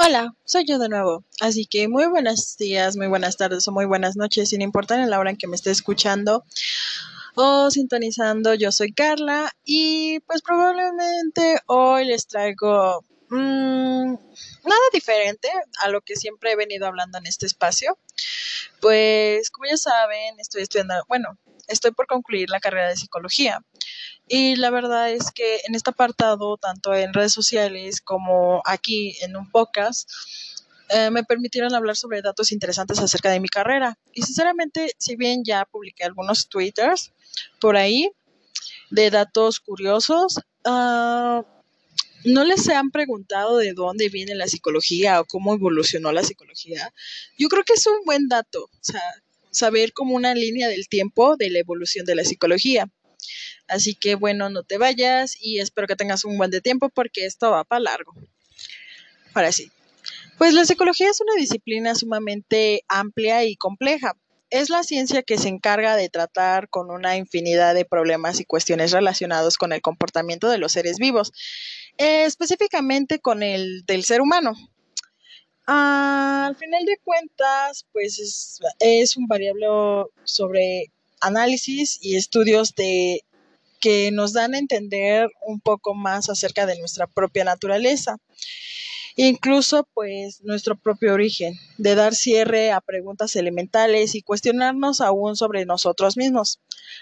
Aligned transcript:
Hola, 0.00 0.32
soy 0.44 0.64
yo 0.64 0.78
de 0.78 0.88
nuevo. 0.88 1.24
Así 1.40 1.66
que 1.66 1.88
muy 1.88 2.06
buenos 2.06 2.56
días, 2.56 2.96
muy 2.96 3.08
buenas 3.08 3.36
tardes 3.36 3.66
o 3.66 3.72
muy 3.72 3.84
buenas 3.84 4.14
noches, 4.14 4.50
sin 4.50 4.62
importar 4.62 5.00
en 5.00 5.10
la 5.10 5.18
hora 5.18 5.30
en 5.30 5.36
que 5.36 5.48
me 5.48 5.56
esté 5.56 5.72
escuchando 5.72 6.44
o 7.34 7.68
sintonizando. 7.72 8.54
Yo 8.54 8.70
soy 8.70 8.92
Carla 8.92 9.50
y 9.64 10.20
pues 10.20 10.42
probablemente 10.42 11.58
hoy 11.66 12.04
les 12.04 12.28
traigo 12.28 13.04
mmm, 13.30 14.12
nada 14.64 14.82
diferente 14.92 15.48
a 15.80 15.88
lo 15.88 16.00
que 16.02 16.14
siempre 16.14 16.52
he 16.52 16.56
venido 16.56 16.86
hablando 16.86 17.18
en 17.18 17.26
este 17.26 17.46
espacio. 17.46 17.98
Pues 18.80 19.50
como 19.50 19.68
ya 19.68 19.76
saben, 19.76 20.38
estoy 20.38 20.62
estudiando, 20.62 20.94
bueno, 21.08 21.36
estoy 21.68 21.92
por 21.92 22.06
concluir 22.06 22.50
la 22.50 22.60
carrera 22.60 22.88
de 22.88 22.96
psicología. 22.96 23.60
Y 24.26 24.56
la 24.56 24.70
verdad 24.70 25.10
es 25.10 25.30
que 25.30 25.60
en 25.66 25.74
este 25.74 25.90
apartado, 25.90 26.56
tanto 26.56 26.94
en 26.94 27.14
redes 27.14 27.32
sociales 27.32 28.00
como 28.00 28.62
aquí 28.64 29.16
en 29.22 29.36
un 29.36 29.50
podcast, 29.50 30.10
eh, 30.90 31.10
me 31.10 31.22
permitieron 31.22 31.74
hablar 31.74 31.96
sobre 31.96 32.22
datos 32.22 32.50
interesantes 32.50 32.98
acerca 32.98 33.30
de 33.30 33.40
mi 33.40 33.48
carrera. 33.48 33.98
Y 34.12 34.22
sinceramente, 34.22 34.92
si 34.98 35.16
bien 35.16 35.44
ya 35.44 35.64
publiqué 35.66 36.04
algunos 36.04 36.48
twitters 36.48 37.12
por 37.60 37.76
ahí 37.76 38.10
de 38.90 39.10
datos 39.10 39.60
curiosos, 39.60 40.38
uh, 40.64 41.42
no 42.24 42.44
les 42.44 42.68
han 42.68 42.90
preguntado 42.90 43.58
de 43.58 43.74
dónde 43.74 44.08
viene 44.08 44.34
la 44.34 44.46
psicología 44.46 45.20
o 45.20 45.24
cómo 45.24 45.54
evolucionó 45.54 46.10
la 46.12 46.24
psicología. 46.24 46.92
Yo 47.38 47.48
creo 47.48 47.64
que 47.64 47.74
es 47.74 47.86
un 47.86 48.04
buen 48.04 48.28
dato, 48.28 48.64
o 48.64 48.78
sea, 48.80 49.02
saber 49.58 49.92
como 49.92 50.14
una 50.14 50.34
línea 50.34 50.68
del 50.68 50.88
tiempo 50.88 51.36
de 51.36 51.50
la 51.50 51.58
evolución 51.58 52.06
de 52.06 52.14
la 52.14 52.24
psicología. 52.24 52.88
Así 53.66 53.94
que 53.94 54.14
bueno, 54.14 54.48
no 54.48 54.62
te 54.62 54.78
vayas 54.78 55.36
y 55.40 55.58
espero 55.58 55.86
que 55.86 55.96
tengas 55.96 56.24
un 56.24 56.38
buen 56.38 56.50
de 56.50 56.60
tiempo 56.60 56.88
porque 56.88 57.26
esto 57.26 57.50
va 57.50 57.64
para 57.64 57.80
largo. 57.80 58.14
Ahora 59.34 59.52
sí. 59.52 59.70
Pues 60.38 60.54
la 60.54 60.64
psicología 60.64 61.10
es 61.10 61.20
una 61.20 61.34
disciplina 61.34 61.94
sumamente 61.94 62.82
amplia 62.88 63.44
y 63.44 63.56
compleja. 63.56 64.16
Es 64.50 64.70
la 64.70 64.82
ciencia 64.82 65.22
que 65.22 65.36
se 65.36 65.48
encarga 65.48 65.96
de 65.96 66.08
tratar 66.08 66.70
con 66.70 66.90
una 66.90 67.16
infinidad 67.16 67.74
de 67.74 67.84
problemas 67.84 68.40
y 68.40 68.44
cuestiones 68.44 68.92
relacionados 68.92 69.58
con 69.58 69.72
el 69.72 69.82
comportamiento 69.82 70.48
de 70.48 70.58
los 70.58 70.72
seres 70.72 70.96
vivos, 70.98 71.32
específicamente 71.98 73.18
con 73.18 73.42
el 73.42 73.84
del 73.84 74.04
ser 74.04 74.22
humano. 74.22 74.54
Al 76.48 76.56
final 76.56 76.84
de 76.86 76.98
cuentas, 77.04 77.86
pues 77.92 78.60
es, 78.80 79.16
un 79.16 79.26
variable 79.26 79.66
sobre 80.24 80.90
análisis 81.20 81.98
y 82.00 82.16
estudios 82.16 82.74
de 82.74 83.22
que 83.80 84.10
nos 84.10 84.32
dan 84.32 84.54
a 84.54 84.58
entender 84.58 85.28
un 85.46 85.60
poco 85.60 85.94
más 85.94 86.30
acerca 86.30 86.64
de 86.64 86.78
nuestra 86.78 87.06
propia 87.06 87.44
naturaleza, 87.44 88.16
incluso 89.14 89.86
pues 89.92 90.40
nuestro 90.42 90.76
propio 90.76 91.12
origen, 91.12 91.54
de 91.76 91.94
dar 91.94 92.14
cierre 92.14 92.72
a 92.72 92.80
preguntas 92.80 93.36
elementales 93.36 94.14
y 94.14 94.22
cuestionarnos 94.22 95.02
aún 95.02 95.36
sobre 95.36 95.66
nosotros 95.66 96.16
mismos. 96.16 96.60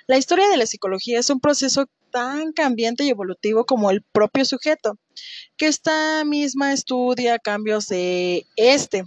La 0.09 0.19
historia 0.19 0.49
de 0.49 0.57
la 0.57 0.67
psicología 0.67 1.21
es 1.21 1.31
un 1.31 1.41
proceso 1.41 1.87
tan 2.11 2.53
cambiante 2.53 3.05
y 3.05 3.11
evolutivo 3.11 3.65
como 3.65 3.91
el 3.91 4.03
propio 4.03 4.45
sujeto, 4.45 4.99
que 5.57 5.69
esta 5.69 6.25
misma 6.25 6.73
estudia 6.73 7.39
cambios 7.39 7.87
de 7.89 8.45
este. 8.57 9.05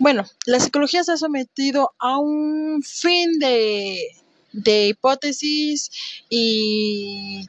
Bueno, 0.00 0.24
la 0.46 0.58
psicología 0.58 1.04
se 1.04 1.12
ha 1.12 1.16
sometido 1.16 1.92
a 2.00 2.18
un 2.18 2.82
fin 2.82 3.38
de 3.38 4.20
de 4.52 4.88
hipótesis 4.88 5.90
y, 6.28 7.48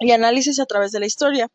y 0.00 0.10
análisis 0.10 0.58
a 0.60 0.66
través 0.66 0.92
de 0.92 1.00
la 1.00 1.06
historia. 1.06 1.50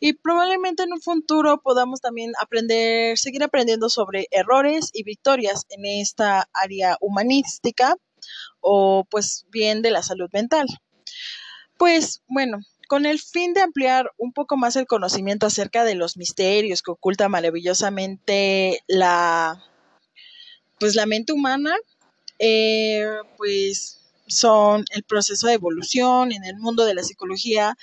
Y 0.00 0.14
probablemente 0.14 0.82
en 0.82 0.92
un 0.92 1.00
futuro 1.00 1.60
podamos 1.62 2.00
también 2.00 2.32
aprender, 2.40 3.16
seguir 3.16 3.42
aprendiendo 3.42 3.88
sobre 3.88 4.26
errores 4.30 4.90
y 4.92 5.02
victorias 5.02 5.64
en 5.70 5.86
esta 5.86 6.48
área 6.52 6.96
humanística 7.00 7.96
o 8.60 9.04
pues 9.08 9.46
bien 9.50 9.82
de 9.82 9.90
la 9.90 10.02
salud 10.02 10.28
mental. 10.32 10.66
Pues 11.78 12.22
bueno, 12.28 12.58
con 12.94 13.06
el 13.06 13.18
fin 13.18 13.54
de 13.54 13.60
ampliar 13.60 14.12
un 14.18 14.32
poco 14.32 14.56
más 14.56 14.76
el 14.76 14.86
conocimiento 14.86 15.48
acerca 15.48 15.82
de 15.82 15.96
los 15.96 16.16
misterios 16.16 16.80
que 16.80 16.92
oculta 16.92 17.28
maravillosamente 17.28 18.84
la 18.86 19.60
pues 20.78 20.94
la 20.94 21.04
mente 21.04 21.32
humana, 21.32 21.74
eh, 22.38 23.04
pues 23.36 24.00
son 24.28 24.84
el 24.94 25.02
proceso 25.02 25.48
de 25.48 25.54
evolución 25.54 26.30
en 26.30 26.44
el 26.44 26.56
mundo 26.58 26.84
de 26.84 26.94
la 26.94 27.02
psicología 27.02 27.76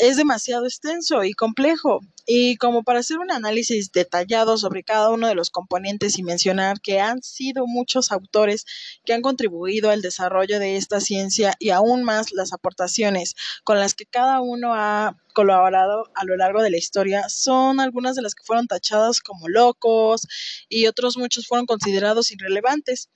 es 0.00 0.16
demasiado 0.16 0.64
extenso 0.64 1.24
y 1.24 1.34
complejo. 1.34 2.00
Y 2.26 2.56
como 2.56 2.82
para 2.82 3.00
hacer 3.00 3.18
un 3.18 3.30
análisis 3.30 3.92
detallado 3.92 4.56
sobre 4.56 4.82
cada 4.82 5.10
uno 5.10 5.28
de 5.28 5.34
los 5.34 5.50
componentes 5.50 6.18
y 6.18 6.22
mencionar 6.22 6.80
que 6.80 7.00
han 7.00 7.22
sido 7.22 7.66
muchos 7.66 8.10
autores 8.10 8.64
que 9.04 9.12
han 9.12 9.20
contribuido 9.20 9.90
al 9.90 10.00
desarrollo 10.00 10.58
de 10.58 10.76
esta 10.76 11.00
ciencia 11.00 11.54
y 11.58 11.70
aún 11.70 12.02
más 12.02 12.32
las 12.32 12.52
aportaciones 12.52 13.34
con 13.62 13.78
las 13.78 13.94
que 13.94 14.06
cada 14.06 14.40
uno 14.40 14.74
ha 14.74 15.18
colaborado 15.34 16.10
a 16.14 16.24
lo 16.24 16.36
largo 16.36 16.62
de 16.62 16.70
la 16.70 16.78
historia, 16.78 17.28
son 17.28 17.78
algunas 17.78 18.16
de 18.16 18.22
las 18.22 18.34
que 18.34 18.44
fueron 18.44 18.66
tachadas 18.66 19.20
como 19.20 19.48
locos 19.48 20.26
y 20.68 20.86
otros 20.86 21.18
muchos 21.18 21.46
fueron 21.46 21.66
considerados 21.66 22.32
irrelevantes. 22.32 23.10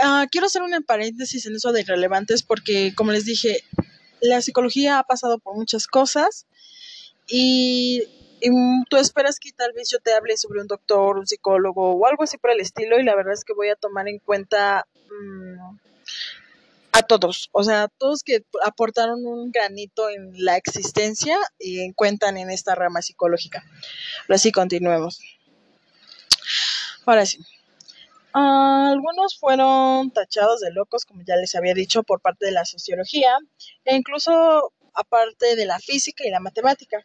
Uh, 0.00 0.26
quiero 0.30 0.46
hacer 0.46 0.62
un 0.62 0.72
paréntesis 0.84 1.46
en 1.46 1.56
eso 1.56 1.72
de 1.72 1.82
irrelevantes 1.82 2.42
porque, 2.42 2.92
como 2.96 3.12
les 3.12 3.24
dije, 3.24 3.64
la 4.20 4.40
psicología 4.40 4.98
ha 4.98 5.04
pasado 5.04 5.38
por 5.38 5.54
muchas 5.54 5.86
cosas 5.86 6.46
y, 7.26 8.04
tú 8.88 8.96
esperas 8.96 9.40
que 9.40 9.50
tal 9.50 9.72
vez 9.72 9.90
yo 9.90 9.98
te 9.98 10.14
hable 10.14 10.36
sobre 10.36 10.60
un 10.60 10.68
doctor, 10.68 11.18
un 11.18 11.26
psicólogo 11.26 11.94
o 11.94 12.06
algo 12.06 12.22
así 12.22 12.38
por 12.38 12.52
el 12.52 12.60
estilo 12.60 13.00
y 13.00 13.02
la 13.02 13.16
verdad 13.16 13.32
es 13.32 13.44
que 13.44 13.52
voy 13.52 13.68
a 13.68 13.74
tomar 13.74 14.06
en 14.06 14.20
cuenta 14.20 14.86
um, 15.10 15.76
a 16.92 17.02
todos, 17.02 17.48
o 17.52 17.64
sea, 17.64 17.88
todos 17.88 18.22
que 18.22 18.44
aportaron 18.64 19.26
un 19.26 19.50
granito 19.50 20.08
en 20.08 20.32
la 20.44 20.56
existencia 20.56 21.36
y 21.58 21.92
cuentan 21.94 22.36
en 22.36 22.50
esta 22.50 22.76
rama 22.76 23.02
psicológica. 23.02 23.64
Ahora 24.22 24.38
sí, 24.38 24.52
continuemos. 24.52 25.20
Ahora 27.04 27.26
sí. 27.26 27.38
Algunos 28.40 29.36
fueron 29.36 30.12
tachados 30.12 30.60
de 30.60 30.70
locos, 30.70 31.04
como 31.04 31.22
ya 31.26 31.34
les 31.34 31.56
había 31.56 31.74
dicho, 31.74 32.04
por 32.04 32.20
parte 32.20 32.46
de 32.46 32.52
la 32.52 32.64
sociología 32.64 33.36
e 33.84 33.96
incluso 33.96 34.72
aparte 34.94 35.56
de 35.56 35.66
la 35.66 35.80
física 35.80 36.24
y 36.24 36.30
la 36.30 36.38
matemática. 36.38 37.04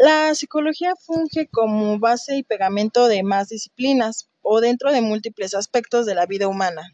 La 0.00 0.34
psicología 0.34 0.94
funge 0.96 1.46
como 1.46 2.00
base 2.00 2.36
y 2.38 2.42
pegamento 2.42 3.06
de 3.06 3.22
más 3.22 3.50
disciplinas 3.50 4.30
o 4.42 4.60
dentro 4.60 4.90
de 4.90 5.00
múltiples 5.00 5.54
aspectos 5.54 6.06
de 6.06 6.16
la 6.16 6.26
vida 6.26 6.48
humana. 6.48 6.92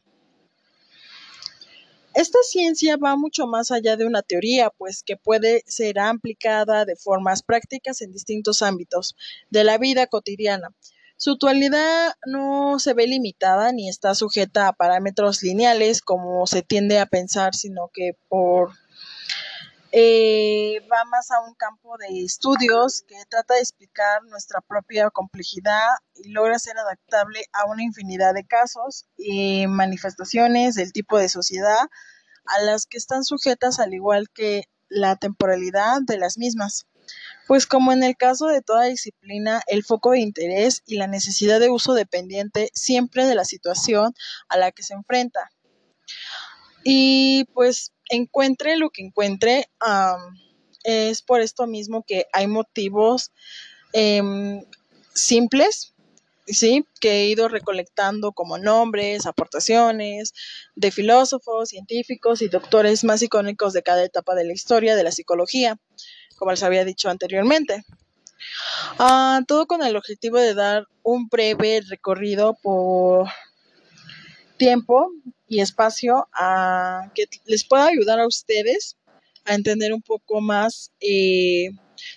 Esta 2.13 2.41
ciencia 2.43 2.99
va 2.99 3.17
mucho 3.17 3.47
más 3.47 3.71
allá 3.71 3.97
de 3.97 4.05
una 4.05 4.21
teoría, 4.21 4.69
pues 4.77 5.03
que 5.03 5.17
puede 5.17 5.63
ser 5.67 6.01
aplicada 6.01 6.85
de 6.85 6.97
formas 6.97 7.43
prácticas 7.43 8.03
en 8.03 8.13
distintos 8.13 8.61
ámbitos 8.61 9.17
de 9.49 9.65
la 9.65 9.79
vida 9.79 10.07
cotidiana, 10.07 10.69
su 11.19 11.33
actualidad 11.33 12.15
no 12.27 12.79
se 12.79 12.95
ve 12.95 13.09
limitada 13.09 13.73
ni 13.73 13.89
está 13.89 14.15
sujeta 14.15 14.69
a 14.69 14.73
parámetros 14.73 15.43
lineales 15.43 16.01
como 16.01 16.47
se 16.47 16.63
tiende 16.63 17.01
a 17.01 17.07
pensar, 17.07 17.57
sino 17.57 17.91
que 17.93 18.13
por 18.29 18.71
eh, 19.91 20.81
va 20.93 21.05
más 21.07 21.33
a 21.33 21.41
un 21.41 21.55
campo 21.55 21.97
de 21.99 22.23
estudios 22.23 23.03
que 23.09 23.17
trata 23.29 23.55
de 23.55 23.61
explicar 23.61 24.23
nuestra 24.25 24.61
propia 24.61 25.11
complejidad 25.11 25.89
y 26.15 26.31
logra 26.31 26.57
ser 26.61 26.79
adaptable 26.79 27.47
a 27.53 27.65
una 27.65 27.83
infinidad 27.83 28.33
de 28.33 28.47
casos 28.47 29.07
y 29.17 29.67
manifestaciones 29.67 30.77
del 30.77 30.93
tipo 30.93 31.19
de 31.19 31.29
sociedad 31.29 31.89
a 32.45 32.63
las 32.63 32.87
que 32.87 32.97
están 32.97 33.25
sujetas 33.25 33.81
al 33.81 33.93
igual 33.93 34.29
que 34.33 34.65
la 34.89 35.17
temporalidad 35.17 35.99
de 36.07 36.19
las 36.19 36.39
mismas. 36.39 36.87
Pues 37.47 37.67
como 37.67 37.93
en 37.93 38.03
el 38.03 38.17
caso 38.17 38.47
de 38.47 38.63
toda 38.63 38.85
disciplina, 38.85 39.63
el 39.67 39.85
foco 39.85 40.13
de 40.13 40.21
interés 40.21 40.83
y 40.87 40.97
la 40.97 41.07
necesidad 41.07 41.61
de 41.61 41.71
uso 41.71 41.95
dependiente 41.95 42.71
siempre 42.75 43.27
de 43.27 43.35
la 43.35 43.45
situación 43.45 44.15
a 44.49 44.59
la 44.59 44.73
que 44.73 44.83
se 44.83 44.95
enfrenta. 44.95 45.51
Y 46.85 47.45
pues 47.55 47.93
encuentre 48.09 48.77
lo 48.77 48.91
que 48.91 49.03
encuentre, 49.03 49.71
es 50.85 51.23
por 51.23 51.41
esto 51.41 51.67
mismo 51.67 52.05
que 52.07 52.27
hay 52.33 52.47
motivos 52.47 53.33
um, 53.95 54.63
simples, 55.15 55.95
¿sí? 56.47 56.87
Que 57.01 57.11
he 57.11 57.27
ido 57.27 57.49
recolectando 57.49 58.33
como 58.33 58.59
nombres, 58.59 59.27
aportaciones 59.27 60.33
de 60.75 60.91
filósofos, 60.91 61.71
científicos 61.71 62.43
y 62.43 62.49
doctores 62.49 63.05
más 63.05 63.23
icónicos 63.23 63.73
de 63.73 63.83
cada 63.83 64.05
etapa 64.05 64.35
de 64.35 64.45
la 64.45 64.53
historia 64.53 64.97
de 64.97 65.05
la 65.05 65.13
psicología 65.13 65.79
como 66.39 66.53
les 66.53 66.63
había 66.63 66.85
dicho 66.85 67.11
anteriormente. 67.11 67.85
Uh, 68.99 69.45
todo 69.47 69.67
con 69.67 69.83
el 69.83 69.97
objetivo 69.97 70.39
de 70.39 70.55
dar 70.55 70.87
un 71.03 71.29
breve 71.29 71.83
recorrido 71.89 72.57
por 72.63 73.29
tiempo 74.57 75.11
y 75.49 75.61
espacio 75.61 76.29
a 76.33 77.11
que 77.15 77.25
les 77.47 77.65
pueda 77.65 77.87
ayudar 77.87 78.21
a 78.21 78.27
ustedes 78.27 78.97
a 79.45 79.55
entender 79.55 79.93
un 79.93 80.03
poco 80.03 80.41
más 80.41 80.93
eh, 81.01 81.71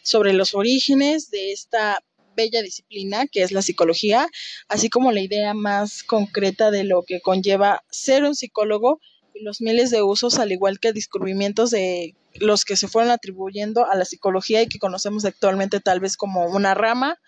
sobre 0.03 0.33
los 0.33 0.53
orígenes 0.53 1.31
de 1.31 1.51
esta 1.53 2.03
bella 2.35 2.61
disciplina 2.61 3.27
que 3.27 3.43
es 3.43 3.51
la 3.51 3.61
psicología, 3.61 4.27
así 4.67 4.89
como 4.89 5.11
la 5.11 5.21
idea 5.21 5.53
más 5.53 6.03
concreta 6.03 6.71
de 6.71 6.83
lo 6.83 7.03
que 7.03 7.21
conlleva 7.21 7.83
ser 7.89 8.23
un 8.23 8.35
psicólogo 8.35 8.99
los 9.41 9.61
miles 9.61 9.91
de 9.91 10.03
usos, 10.03 10.39
al 10.39 10.51
igual 10.51 10.79
que 10.79 10.93
descubrimientos 10.93 11.71
de 11.71 12.15
los 12.35 12.65
que 12.65 12.75
se 12.75 12.87
fueron 12.87 13.11
atribuyendo 13.11 13.85
a 13.89 13.95
la 13.95 14.05
psicología 14.05 14.61
y 14.61 14.67
que 14.67 14.79
conocemos 14.79 15.25
actualmente 15.25 15.79
tal 15.79 15.99
vez 15.99 16.17
como 16.17 16.45
una 16.45 16.73
rama 16.73 17.19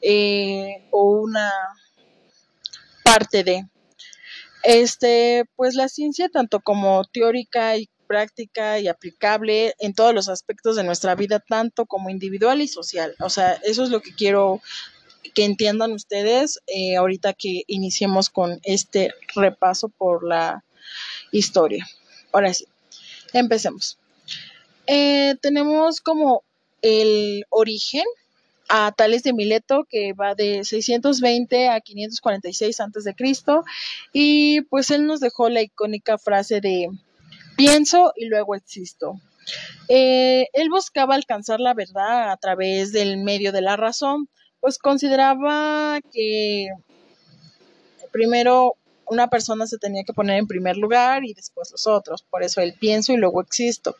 eh, 0.00 0.86
o 0.90 1.20
una 1.20 1.50
parte 3.02 3.44
de. 3.44 3.68
Este, 4.62 5.44
pues 5.56 5.74
la 5.74 5.88
ciencia, 5.88 6.28
tanto 6.28 6.60
como 6.60 7.04
teórica 7.04 7.76
y 7.76 7.88
práctica 8.06 8.78
y 8.78 8.88
aplicable 8.88 9.74
en 9.78 9.94
todos 9.94 10.14
los 10.14 10.28
aspectos 10.28 10.76
de 10.76 10.84
nuestra 10.84 11.14
vida, 11.14 11.40
tanto 11.40 11.86
como 11.86 12.10
individual 12.10 12.60
y 12.62 12.68
social. 12.68 13.14
O 13.20 13.30
sea, 13.30 13.52
eso 13.64 13.82
es 13.82 13.90
lo 13.90 14.00
que 14.00 14.14
quiero 14.14 14.60
que 15.34 15.44
entiendan 15.44 15.92
ustedes 15.92 16.60
eh, 16.66 16.96
ahorita 16.96 17.32
que 17.32 17.62
iniciemos 17.66 18.30
con 18.30 18.60
este 18.62 19.12
repaso 19.34 19.88
por 19.88 20.26
la 20.26 20.64
historia. 21.30 21.86
Ahora 22.32 22.52
sí, 22.52 22.66
empecemos. 23.32 23.98
Eh, 24.86 25.36
tenemos 25.40 26.00
como 26.00 26.42
el 26.82 27.44
origen 27.50 28.04
a 28.68 28.92
Tales 28.92 29.22
de 29.22 29.32
Mileto, 29.32 29.84
que 29.88 30.12
va 30.12 30.34
de 30.34 30.64
620 30.64 31.68
a 31.68 31.80
546 31.80 32.80
antes 32.80 33.04
de 33.04 33.14
Cristo, 33.14 33.64
y 34.12 34.62
pues 34.62 34.90
él 34.90 35.06
nos 35.06 35.20
dejó 35.20 35.48
la 35.48 35.62
icónica 35.62 36.18
frase 36.18 36.60
de 36.60 36.88
pienso 37.56 38.12
y 38.16 38.26
luego 38.26 38.54
existo. 38.54 39.20
Eh, 39.88 40.48
él 40.52 40.70
buscaba 40.70 41.14
alcanzar 41.14 41.60
la 41.60 41.74
verdad 41.74 42.30
a 42.30 42.36
través 42.36 42.92
del 42.92 43.18
medio 43.18 43.52
de 43.52 43.60
la 43.60 43.76
razón, 43.76 44.28
pues 44.60 44.78
consideraba 44.78 46.00
que 46.12 46.68
primero 48.10 48.76
una 49.06 49.28
persona 49.28 49.66
se 49.66 49.78
tenía 49.78 50.04
que 50.04 50.12
poner 50.12 50.38
en 50.38 50.46
primer 50.46 50.76
lugar 50.76 51.24
y 51.24 51.34
después 51.34 51.70
los 51.70 51.86
otros, 51.86 52.22
por 52.22 52.42
eso 52.42 52.60
él 52.60 52.74
pienso 52.78 53.12
y 53.12 53.16
luego 53.16 53.40
existo. 53.40 53.96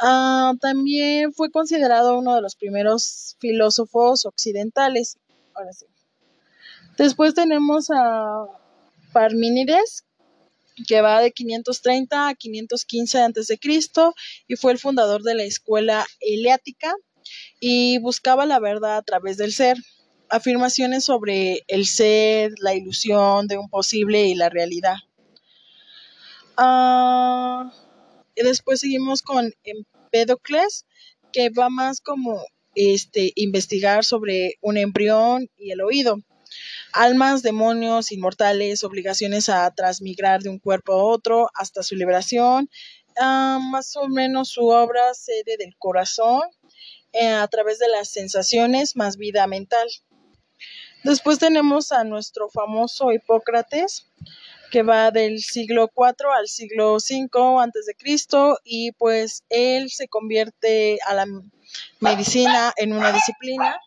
Ah, 0.00 0.54
también 0.60 1.32
fue 1.32 1.50
considerado 1.50 2.18
uno 2.18 2.34
de 2.34 2.42
los 2.42 2.54
primeros 2.54 3.36
filósofos 3.40 4.26
occidentales. 4.26 5.18
Ahora 5.54 5.72
sí. 5.72 5.86
Después 6.96 7.34
tenemos 7.34 7.90
a 7.90 8.46
Parmínides, 9.12 10.04
que 10.86 11.00
va 11.00 11.20
de 11.20 11.32
530 11.32 12.28
a 12.28 12.34
515 12.34 13.18
a.C. 13.18 13.58
y 14.46 14.56
fue 14.56 14.72
el 14.72 14.78
fundador 14.78 15.22
de 15.22 15.34
la 15.34 15.42
escuela 15.42 16.06
eleática 16.20 16.94
y 17.60 17.98
buscaba 17.98 18.46
la 18.46 18.60
verdad 18.60 18.96
a 18.96 19.02
través 19.02 19.36
del 19.36 19.52
ser. 19.52 19.76
Afirmaciones 20.30 21.04
sobre 21.04 21.64
el 21.68 21.86
ser, 21.86 22.52
la 22.58 22.74
ilusión 22.74 23.46
de 23.46 23.58
un 23.58 23.68
posible 23.68 24.26
y 24.26 24.34
la 24.34 24.48
realidad. 24.48 24.96
Ah, 26.56 27.72
y 28.34 28.42
después 28.42 28.80
seguimos 28.80 29.22
con 29.22 29.52
Empédocles, 29.64 30.86
que 31.32 31.50
va 31.50 31.68
más 31.70 32.00
como 32.00 32.42
este 32.74 33.32
investigar 33.36 34.04
sobre 34.04 34.54
un 34.60 34.76
embrión 34.76 35.48
y 35.56 35.72
el 35.72 35.80
oído 35.80 36.18
almas, 36.92 37.42
demonios, 37.42 38.12
inmortales, 38.12 38.84
obligaciones 38.84 39.48
a 39.48 39.70
transmigrar 39.72 40.42
de 40.42 40.48
un 40.48 40.58
cuerpo 40.58 40.92
a 40.92 41.04
otro 41.04 41.48
hasta 41.54 41.82
su 41.82 41.94
liberación. 41.94 42.70
Ah, 43.18 43.58
más 43.60 43.96
o 43.96 44.08
menos 44.08 44.48
su 44.50 44.66
obra 44.66 45.12
sede 45.14 45.56
del 45.58 45.76
corazón 45.76 46.42
eh, 47.12 47.26
a 47.28 47.46
través 47.48 47.78
de 47.78 47.88
las 47.88 48.08
sensaciones 48.08 48.96
más 48.96 49.16
vida 49.16 49.46
mental. 49.46 49.88
Después 51.04 51.38
tenemos 51.38 51.92
a 51.92 52.04
nuestro 52.04 52.48
famoso 52.50 53.12
Hipócrates, 53.12 54.06
que 54.70 54.82
va 54.82 55.10
del 55.10 55.40
siglo 55.40 55.90
IV 55.96 56.30
al 56.36 56.48
siglo 56.48 56.96
V 56.96 57.62
antes 57.62 57.86
de 57.86 57.94
Cristo 57.94 58.58
y 58.64 58.92
pues 58.92 59.44
él 59.48 59.90
se 59.90 60.08
convierte 60.08 60.98
a 61.06 61.14
la 61.14 61.26
medicina 62.00 62.72
en 62.76 62.92
una 62.92 63.12
disciplina 63.12 63.80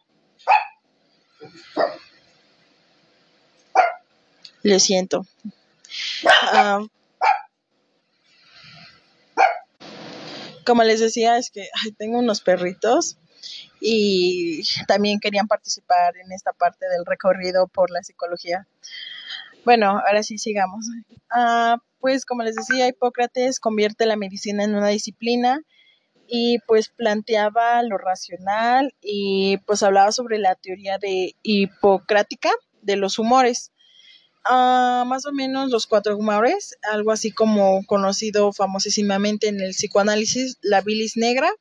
le 4.63 4.80
siento. 4.80 5.25
Ah, 6.54 6.86
como 10.66 10.84
les 10.84 11.00
decía, 11.00 11.38
es 11.38 11.50
que 11.50 11.68
tengo 11.98 12.19
unos 12.19 12.42
perritos 12.42 13.18
y 13.79 14.63
también 14.88 15.19
querían 15.19 15.47
participar 15.47 16.15
en 16.17 16.31
esta 16.31 16.53
parte 16.53 16.88
del 16.88 17.05
recorrido 17.05 17.67
por 17.67 17.91
la 17.91 18.03
psicología. 18.03 18.67
Bueno, 19.65 20.01
ahora 20.05 20.23
sí 20.23 20.38
sigamos. 20.38 20.85
Ah, 21.29 21.77
pues 21.99 22.25
como 22.25 22.43
les 22.43 22.55
decía, 22.55 22.88
Hipócrates 22.88 23.59
convierte 23.59 24.05
la 24.05 24.15
medicina 24.15 24.63
en 24.63 24.75
una 24.75 24.88
disciplina 24.88 25.61
y 26.27 26.59
pues 26.67 26.89
planteaba 26.89 27.83
lo 27.83 27.97
racional 27.97 28.93
y 29.01 29.57
pues 29.65 29.83
hablaba 29.83 30.11
sobre 30.11 30.39
la 30.39 30.55
teoría 30.55 30.97
de 30.97 31.35
hipocrática 31.43 32.49
de 32.81 32.95
los 32.95 33.19
humores 33.19 33.71
más 34.49 35.25
o 35.25 35.31
menos 35.31 35.69
los 35.69 35.88
cuatro 35.88 36.17
humores, 36.17 36.77
algo 36.91 37.11
así 37.11 37.31
como 37.31 37.85
conocido 37.85 38.51
famosísimamente 38.51 39.47
en 39.47 39.61
el 39.61 39.71
psicoanálisis, 39.71 40.57
la 40.61 40.81
bilis 40.81 41.17
negra, 41.17 41.51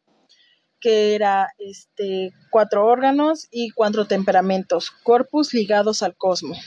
que 0.81 1.15
era 1.15 1.49
este, 1.59 2.33
cuatro 2.51 2.87
órganos 2.87 3.47
y 3.51 3.71
cuatro 3.71 4.07
temperamentos, 4.07 4.91
corpus 4.91 5.55
ligados 5.55 6.03
al 6.03 6.17
cosmos. 6.17 6.59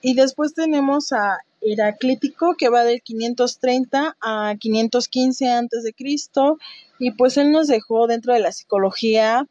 Y 0.00 0.14
después 0.14 0.52
tenemos 0.54 1.12
a 1.12 1.38
Heraclítico, 1.60 2.56
que 2.58 2.68
va 2.68 2.82
del 2.82 3.02
530 3.02 4.16
a 4.20 4.54
515 4.58 5.48
antes 5.48 5.84
de 5.84 5.92
Cristo, 5.92 6.58
y 6.98 7.12
pues 7.12 7.36
él 7.36 7.52
nos 7.52 7.68
dejó 7.68 8.08
dentro 8.08 8.34
de 8.34 8.40
la 8.40 8.50
psicología 8.50 9.46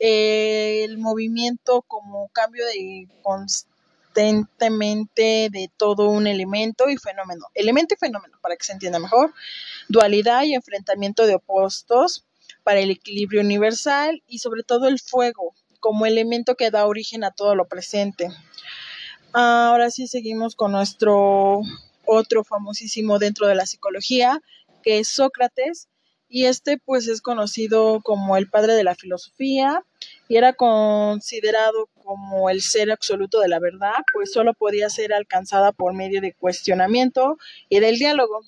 eh, 0.00 0.82
el 0.84 0.98
movimiento 0.98 1.82
como 1.82 2.28
cambio 2.32 2.66
de 2.66 3.06
de 4.14 5.70
todo 5.76 6.10
un 6.10 6.26
elemento 6.26 6.90
y 6.90 6.96
fenómeno. 6.96 7.46
Elemento 7.54 7.94
y 7.94 7.96
fenómeno, 7.96 8.36
para 8.42 8.56
que 8.56 8.64
se 8.64 8.72
entienda 8.72 8.98
mejor. 8.98 9.32
Dualidad 9.88 10.42
y 10.42 10.54
enfrentamiento 10.54 11.26
de 11.26 11.36
opuestos 11.36 12.24
para 12.62 12.80
el 12.80 12.90
equilibrio 12.90 13.40
universal 13.40 14.22
y 14.26 14.38
sobre 14.38 14.62
todo 14.62 14.88
el 14.88 14.98
fuego 14.98 15.54
como 15.80 16.06
elemento 16.06 16.54
que 16.54 16.70
da 16.70 16.86
origen 16.86 17.24
a 17.24 17.32
todo 17.32 17.54
lo 17.54 17.66
presente. 17.66 18.28
Ahora 19.32 19.90
sí 19.90 20.06
seguimos 20.06 20.54
con 20.54 20.72
nuestro 20.72 21.60
otro 22.04 22.44
famosísimo 22.44 23.18
dentro 23.18 23.46
de 23.46 23.54
la 23.54 23.66
psicología, 23.66 24.40
que 24.82 24.98
es 24.98 25.08
Sócrates, 25.08 25.88
y 26.28 26.46
este 26.46 26.78
pues 26.78 27.08
es 27.08 27.20
conocido 27.20 28.00
como 28.02 28.38
el 28.38 28.48
padre 28.48 28.72
de 28.72 28.84
la 28.84 28.94
filosofía 28.94 29.84
y 30.28 30.36
era 30.36 30.54
considerado 30.54 31.90
como 32.02 32.48
el 32.48 32.62
ser 32.62 32.90
absoluto 32.90 33.38
de 33.38 33.48
la 33.48 33.58
verdad, 33.58 33.96
pues 34.14 34.32
solo 34.32 34.54
podía 34.54 34.88
ser 34.88 35.12
alcanzada 35.12 35.72
por 35.72 35.92
medio 35.92 36.22
de 36.22 36.32
cuestionamiento 36.32 37.36
y 37.68 37.80
del 37.80 37.98
diálogo. 37.98 38.40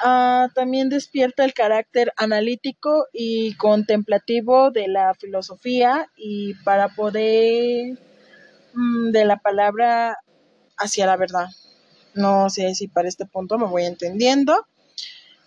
Ah, 0.00 0.48
también 0.54 0.88
despierta 0.88 1.44
el 1.44 1.54
carácter 1.54 2.12
analítico 2.16 3.06
y 3.12 3.54
contemplativo 3.54 4.70
de 4.70 4.88
la 4.88 5.14
filosofía 5.14 6.10
y 6.16 6.54
para 6.64 6.88
poder 6.88 7.98
mm, 8.74 9.10
de 9.10 9.24
la 9.24 9.36
palabra 9.36 10.18
hacia 10.76 11.06
la 11.06 11.16
verdad. 11.16 11.46
No 12.14 12.50
sé 12.50 12.74
si 12.74 12.88
para 12.88 13.08
este 13.08 13.26
punto 13.26 13.58
me 13.58 13.66
voy 13.66 13.84
entendiendo. 13.84 14.66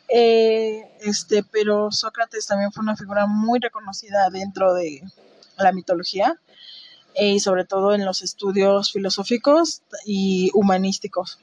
Eh, 0.07 0.83
este, 1.01 1.43
pero 1.43 1.91
Sócrates 1.91 2.47
también 2.47 2.71
fue 2.71 2.83
una 2.83 2.95
figura 2.95 3.25
muy 3.25 3.59
reconocida 3.59 4.29
dentro 4.29 4.73
de 4.73 5.01
la 5.57 5.71
mitología 5.71 6.39
eh, 7.15 7.31
y 7.31 7.39
sobre 7.39 7.65
todo 7.65 7.93
en 7.93 8.05
los 8.05 8.21
estudios 8.21 8.91
filosóficos 8.91 9.81
y 10.05 10.51
humanísticos. 10.53 11.39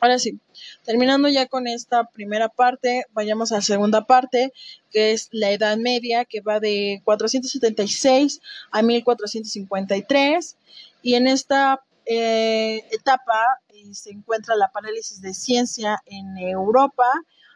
Ahora 0.00 0.18
sí, 0.18 0.38
terminando 0.84 1.28
ya 1.28 1.46
con 1.46 1.66
esta 1.66 2.04
primera 2.04 2.48
parte, 2.48 3.04
vayamos 3.12 3.50
a 3.50 3.56
la 3.56 3.62
segunda 3.62 4.06
parte, 4.06 4.52
que 4.90 5.12
es 5.12 5.28
la 5.32 5.50
Edad 5.50 5.76
Media, 5.76 6.24
que 6.24 6.40
va 6.40 6.60
de 6.60 7.00
476 7.04 8.40
a 8.70 8.82
1453. 8.82 10.56
Y 11.02 11.14
en 11.14 11.26
esta 11.26 11.80
eh, 12.06 12.84
etapa 12.90 13.60
se 13.92 14.10
encuentra 14.10 14.56
la 14.56 14.70
parálisis 14.70 15.20
de 15.20 15.34
ciencia 15.34 16.00
en 16.06 16.38
Europa 16.38 17.06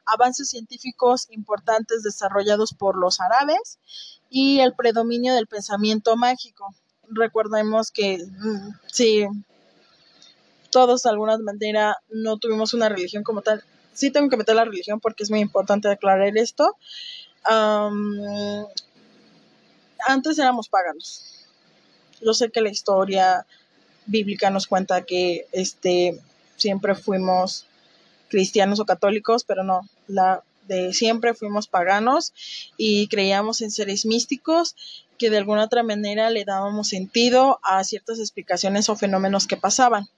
avances 0.07 0.51
científicos 0.51 1.29
importantes 1.31 2.03
desarrollados 2.03 2.75
por 2.75 2.99
los 2.99 3.21
árabes 3.21 3.79
y 4.31 4.61
el 4.61 4.75
predominio 4.75 5.35
del 5.35 5.47
pensamiento 5.47 6.17
mágico. 6.17 6.75
Recordemos 7.09 7.91
que 7.91 8.19
mm, 8.19 8.71
todos 10.73 11.05
de 11.05 11.11
alguna 11.11 11.39
manera 11.39 11.97
no 12.11 12.39
tuvimos 12.39 12.75
una 12.75 12.89
religión 12.89 13.23
como 13.23 13.43
tal, 13.43 13.63
sí 13.93 14.11
tengo 14.11 14.29
que 14.29 14.37
meter 14.37 14.57
la 14.57 14.65
religión 14.65 14.99
porque 14.99 15.23
es 15.23 15.31
muy 15.31 15.41
importante 15.41 15.89
aclarar 15.89 16.37
esto. 16.37 16.77
antes 20.09 20.39
éramos 20.39 20.69
paganos. 20.69 21.47
Yo 22.21 22.35
sé 22.35 22.51
que 22.51 22.61
la 22.61 22.71
historia 22.71 23.47
bíblica 24.07 24.51
nos 24.51 24.67
cuenta 24.67 25.03
que 25.03 25.47
este 25.53 26.21
siempre 26.57 26.95
fuimos 26.95 27.67
cristianos 28.29 28.81
o 28.81 28.87
católicos, 28.87 29.45
pero 29.45 29.63
no, 29.63 29.83
la 30.07 30.43
de 30.69 30.93
siempre 30.93 31.35
fuimos 31.35 31.67
paganos 31.67 32.33
y 32.77 33.09
creíamos 33.09 33.61
en 33.63 33.71
seres 33.71 34.07
místicos 34.07 34.77
que 35.19 35.31
de 35.31 35.39
alguna 35.39 35.65
otra 35.65 35.83
manera 35.83 36.31
le 36.31 36.45
dábamos 36.45 36.89
sentido 36.89 37.61
a 37.63 37.83
ciertas 37.85 38.19
explicaciones 38.19 38.89
o 38.89 38.97
fenómenos 38.97 39.47
que 39.47 39.57
pasaban. 39.57 40.09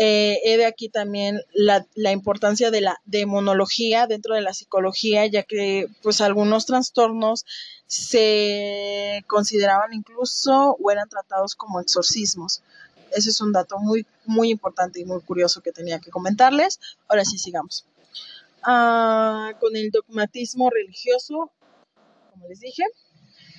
Eh, 0.00 0.38
he 0.44 0.56
de 0.56 0.64
aquí 0.64 0.88
también 0.88 1.40
la, 1.52 1.84
importancia 2.12 2.70
de 2.70 2.80
la 2.80 3.00
demonología 3.04 4.06
dentro 4.06 4.36
de 4.36 4.42
la 4.42 4.54
psicología, 4.54 5.26
ya 5.26 5.42
que 5.42 5.88
pues 6.02 6.20
algunos 6.20 6.66
trastornos 6.66 7.44
se 7.88 9.24
consideraban 9.26 9.92
incluso 9.92 10.76
o 10.80 10.90
eran 10.92 11.08
tratados 11.08 11.56
como 11.56 11.80
exorcismos. 11.80 12.62
Ese 13.10 13.30
es 13.30 13.40
un 13.40 13.52
dato 13.52 13.80
muy, 13.80 14.06
muy 14.24 14.50
importante 14.50 15.00
y 15.00 15.04
muy 15.04 15.20
curioso 15.20 15.62
que 15.62 15.72
tenía 15.72 15.98
que 15.98 16.12
comentarles. 16.12 16.78
Ahora 17.08 17.24
sí, 17.24 17.36
sigamos. 17.36 17.84
Ah, 18.62 19.50
con 19.58 19.74
el 19.74 19.90
dogmatismo 19.90 20.70
religioso, 20.70 21.50
como 22.30 22.46
les 22.46 22.60
dije, 22.60 22.84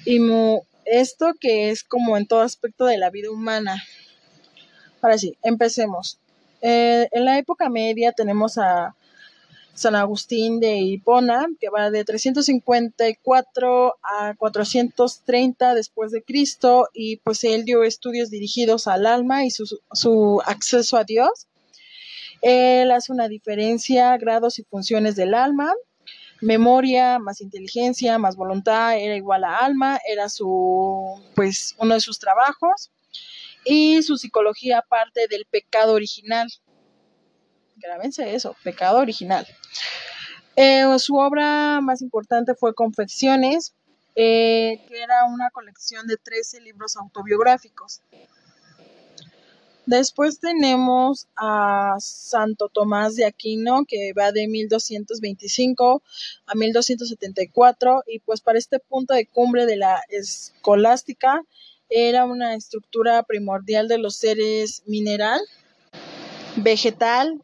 y 0.06 0.22
esto 0.86 1.34
que 1.38 1.70
es 1.70 1.84
como 1.84 2.16
en 2.16 2.28
todo 2.28 2.42
aspecto 2.42 2.86
de 2.86 2.98
la 2.98 3.10
vida 3.10 3.30
humana. 3.30 3.84
Ahora 5.02 5.18
sí, 5.18 5.38
empecemos. 5.44 6.18
Eh, 6.62 7.08
en 7.12 7.26
la 7.26 7.38
época 7.38 7.70
media 7.70 8.12
tenemos 8.12 8.58
a 8.58 8.96
San 9.80 9.96
Agustín 9.96 10.60
de 10.60 10.78
Hipona, 10.78 11.48
que 11.60 11.70
va 11.70 11.90
de 11.90 12.04
354 12.04 13.96
a 14.04 14.36
430 14.36 15.74
después 15.74 16.12
de 16.12 16.22
Cristo, 16.22 16.90
y 16.94 17.18
pues 17.18 17.44
él 17.46 17.64
dio 17.64 17.84
estudios 17.84 18.30
dirigidos 18.30 18.88
al 18.88 19.06
alma 19.06 19.46
y 19.46 19.52
su, 19.52 19.80
su 19.94 20.42
acceso 20.46 20.98
a 20.98 21.06
Dios. 21.06 21.48
Él 22.42 22.92
hace 22.92 23.12
una 23.14 23.30
diferencia, 23.30 24.18
grados 24.18 24.60
y 24.60 24.64
funciones 24.64 25.16
del 25.16 25.34
alma. 25.34 25.74
Memoria 26.42 27.20
más 27.20 27.42
inteligencia 27.42 28.18
más 28.18 28.36
voluntad 28.36 28.98
era 28.98 29.16
igual 29.16 29.44
a 29.44 29.58
alma, 29.58 30.00
era 30.10 30.30
su, 30.30 31.22
pues, 31.36 31.76
uno 31.80 31.96
de 31.96 32.00
sus 32.00 32.20
trabajos. 32.20 32.92
Y 33.66 34.02
su 34.04 34.18
psicología 34.18 34.82
parte 34.82 35.28
del 35.28 35.46
pecado 35.46 35.94
original. 35.94 36.48
Grábense 37.78 38.36
eso, 38.36 38.56
pecado 38.64 39.00
original. 39.00 39.48
Eh, 40.56 40.84
su 41.00 41.16
obra 41.16 41.80
más 41.82 42.02
importante 42.02 42.54
fue 42.56 42.74
Confecciones, 42.74 43.74
eh, 44.16 44.84
que 44.88 45.02
era 45.02 45.26
una 45.26 45.50
colección 45.52 46.08
de 46.08 46.18
13 46.18 46.62
libros 46.62 46.98
autobiográficos. 46.98 48.02
Después 49.86 50.40
tenemos 50.40 51.28
a 51.36 51.96
Santo 52.00 52.70
Tomás 52.70 53.16
de 53.16 53.26
Aquino, 53.26 53.86
que 53.88 54.14
va 54.14 54.32
de 54.32 54.48
1225 54.48 56.04
a 56.46 56.54
1274, 56.56 58.04
y 58.06 58.20
pues 58.20 58.42
para 58.42 58.60
este 58.60 58.78
punto 58.78 59.16
de 59.16 59.26
cumbre 59.26 59.66
de 59.66 59.78
la 59.78 60.00
escolástica 60.10 61.42
era 61.90 62.26
una 62.26 62.56
estructura 62.56 63.24
primordial 63.24 63.88
de 63.88 63.98
los 63.98 64.16
seres 64.16 64.84
mineral, 64.86 65.42
vegetal, 66.56 67.42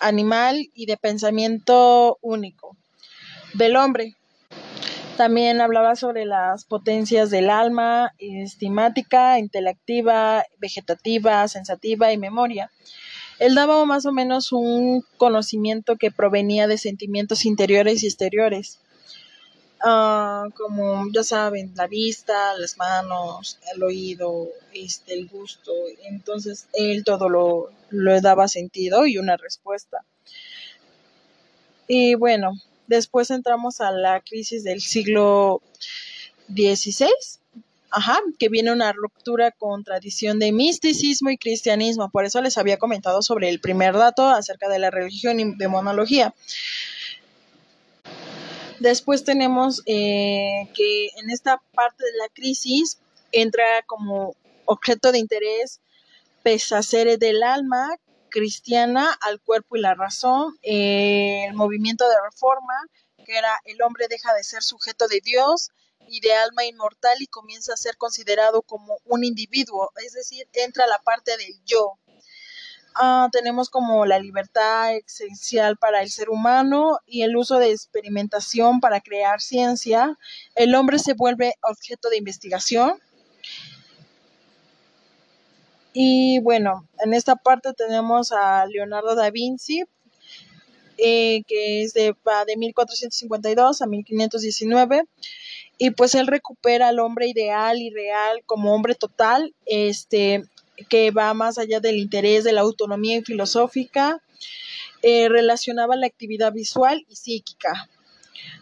animal 0.00 0.70
y 0.74 0.86
de 0.86 0.96
pensamiento 0.96 2.18
único 2.20 2.76
del 3.54 3.76
hombre. 3.76 4.16
También 5.16 5.60
hablaba 5.60 5.96
sobre 5.96 6.24
las 6.26 6.64
potencias 6.64 7.30
del 7.30 7.50
alma, 7.50 8.14
estimática, 8.18 9.38
intelectiva, 9.38 10.44
vegetativa, 10.58 11.46
sensativa 11.48 12.12
y 12.12 12.18
memoria. 12.18 12.70
Él 13.40 13.54
daba 13.54 13.84
más 13.84 14.06
o 14.06 14.12
menos 14.12 14.52
un 14.52 15.04
conocimiento 15.16 15.96
que 15.96 16.10
provenía 16.10 16.66
de 16.68 16.78
sentimientos 16.78 17.44
interiores 17.44 18.02
y 18.02 18.06
exteriores, 18.06 18.80
ah, 19.84 20.44
como 20.54 21.04
ya 21.12 21.22
saben, 21.22 21.72
la 21.76 21.86
vista, 21.86 22.54
las 22.58 22.76
manos, 22.76 23.58
el 23.74 23.82
oído, 23.82 24.48
este, 24.72 25.14
el 25.14 25.28
gusto. 25.28 25.72
Entonces 26.04 26.68
él 26.72 27.04
todo 27.04 27.28
lo, 27.28 27.70
lo 27.90 28.20
daba 28.20 28.48
sentido 28.48 29.06
y 29.06 29.18
una 29.18 29.36
respuesta. 29.36 30.04
Y 31.86 32.14
bueno, 32.14 32.52
Después 32.88 33.30
entramos 33.30 33.82
a 33.82 33.92
la 33.92 34.22
crisis 34.22 34.64
del 34.64 34.80
siglo 34.80 35.60
XVI, 36.48 37.10
ajá, 37.90 38.18
que 38.38 38.48
viene 38.48 38.72
una 38.72 38.94
ruptura 38.94 39.50
con 39.50 39.84
tradición 39.84 40.38
de 40.38 40.52
misticismo 40.52 41.28
y 41.28 41.36
cristianismo. 41.36 42.10
Por 42.10 42.24
eso 42.24 42.40
les 42.40 42.56
había 42.56 42.78
comentado 42.78 43.20
sobre 43.20 43.50
el 43.50 43.60
primer 43.60 43.92
dato 43.92 44.26
acerca 44.26 44.70
de 44.70 44.78
la 44.78 44.90
religión 44.90 45.38
y 45.38 45.54
demonología. 45.56 46.34
Después 48.80 49.24
tenemos 49.24 49.82
eh, 49.86 50.68
que 50.74 51.08
en 51.16 51.30
esta 51.30 51.60
parte 51.74 52.04
de 52.04 52.16
la 52.18 52.28
crisis 52.28 52.98
entra 53.32 53.64
como 53.86 54.34
objeto 54.66 55.12
de 55.12 55.18
interés 55.18 55.80
pesaceres 56.42 57.18
del 57.18 57.42
alma, 57.42 57.88
cristiana 58.30 59.16
al 59.20 59.40
cuerpo 59.40 59.76
y 59.76 59.80
la 59.80 59.94
razón, 59.94 60.56
eh, 60.62 61.46
el 61.48 61.54
movimiento 61.54 62.08
de 62.08 62.14
reforma, 62.22 62.74
que 63.24 63.36
era 63.36 63.60
el 63.64 63.82
hombre 63.82 64.06
deja 64.08 64.32
de 64.34 64.44
ser 64.44 64.62
sujeto 64.62 65.08
de 65.08 65.20
Dios 65.22 65.70
y 66.08 66.20
de 66.20 66.34
alma 66.34 66.64
inmortal 66.64 67.16
y 67.20 67.26
comienza 67.26 67.74
a 67.74 67.76
ser 67.76 67.96
considerado 67.96 68.62
como 68.62 68.98
un 69.04 69.24
individuo, 69.24 69.90
es 69.96 70.12
decir, 70.12 70.48
entra 70.52 70.86
la 70.86 70.98
parte 70.98 71.36
del 71.36 71.54
yo. 71.64 71.98
Ah, 72.94 73.28
tenemos 73.30 73.70
como 73.70 74.06
la 74.06 74.18
libertad 74.18 74.96
esencial 74.96 75.76
para 75.76 76.02
el 76.02 76.10
ser 76.10 76.30
humano 76.30 76.98
y 77.06 77.22
el 77.22 77.36
uso 77.36 77.58
de 77.58 77.70
experimentación 77.70 78.80
para 78.80 79.00
crear 79.00 79.40
ciencia. 79.40 80.18
El 80.54 80.74
hombre 80.74 80.98
se 80.98 81.14
vuelve 81.14 81.54
objeto 81.62 82.10
de 82.10 82.16
investigación 82.16 83.00
y 86.00 86.38
bueno, 86.40 86.86
en 87.04 87.12
esta 87.12 87.34
parte 87.34 87.72
tenemos 87.72 88.30
a 88.30 88.64
Leonardo 88.66 89.16
da 89.16 89.30
Vinci, 89.30 89.82
eh, 90.96 91.42
que 91.46 91.82
es 91.82 91.92
de, 91.92 92.14
va 92.26 92.44
de 92.44 92.56
1452 92.56 93.82
a 93.82 93.86
1519. 93.86 95.02
Y 95.76 95.90
pues 95.90 96.14
él 96.14 96.28
recupera 96.28 96.88
al 96.88 97.00
hombre 97.00 97.26
ideal 97.26 97.78
y 97.78 97.90
real 97.90 98.42
como 98.46 98.74
hombre 98.74 98.94
total, 98.94 99.54
este, 99.64 100.44
que 100.88 101.10
va 101.10 101.34
más 101.34 101.58
allá 101.58 101.80
del 101.80 101.96
interés 101.96 102.44
de 102.44 102.52
la 102.52 102.60
autonomía 102.62 103.22
filosófica, 103.22 104.22
eh, 105.02 105.28
relacionaba 105.28 105.96
la 105.96 106.06
actividad 106.06 106.52
visual 106.52 107.04
y 107.08 107.16
psíquica 107.16 107.88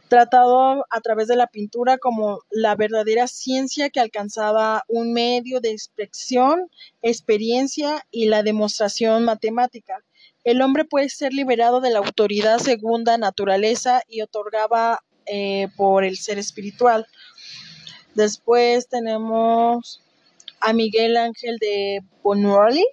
tratado 0.09 0.87
a 0.91 1.01
través 1.01 1.29
de 1.29 1.37
la 1.37 1.47
pintura 1.47 1.99
como 1.99 2.41
la 2.51 2.75
verdadera 2.77 3.27
ciencia 3.27 3.91
que 3.91 4.01
alcanzaba 4.01 4.85
un 4.89 5.13
medio 5.13 5.61
de 5.61 5.71
expresión, 5.71 6.71
experiencia 7.03 8.07
y 8.11 8.27
la 8.27 8.43
demostración 8.43 9.25
matemática. 9.25 10.05
El 10.45 10.63
hombre 10.63 10.85
puede 10.85 11.09
ser 11.09 11.33
liberado 11.33 11.81
de 11.81 11.91
la 11.91 11.99
autoridad 11.99 12.59
segunda 12.59 13.19
naturaleza 13.19 14.03
y 14.09 14.23
otorgaba 14.23 15.01
eh, 15.27 15.69
por 15.77 16.05
el 16.05 16.17
ser 16.17 16.39
espiritual. 16.39 17.07
Después 18.15 18.89
tenemos 18.89 20.03
a 20.61 20.73
Miguel 20.73 21.17
Ángel 21.17 21.59
de 21.59 22.03
Bonuoli, 22.23 22.87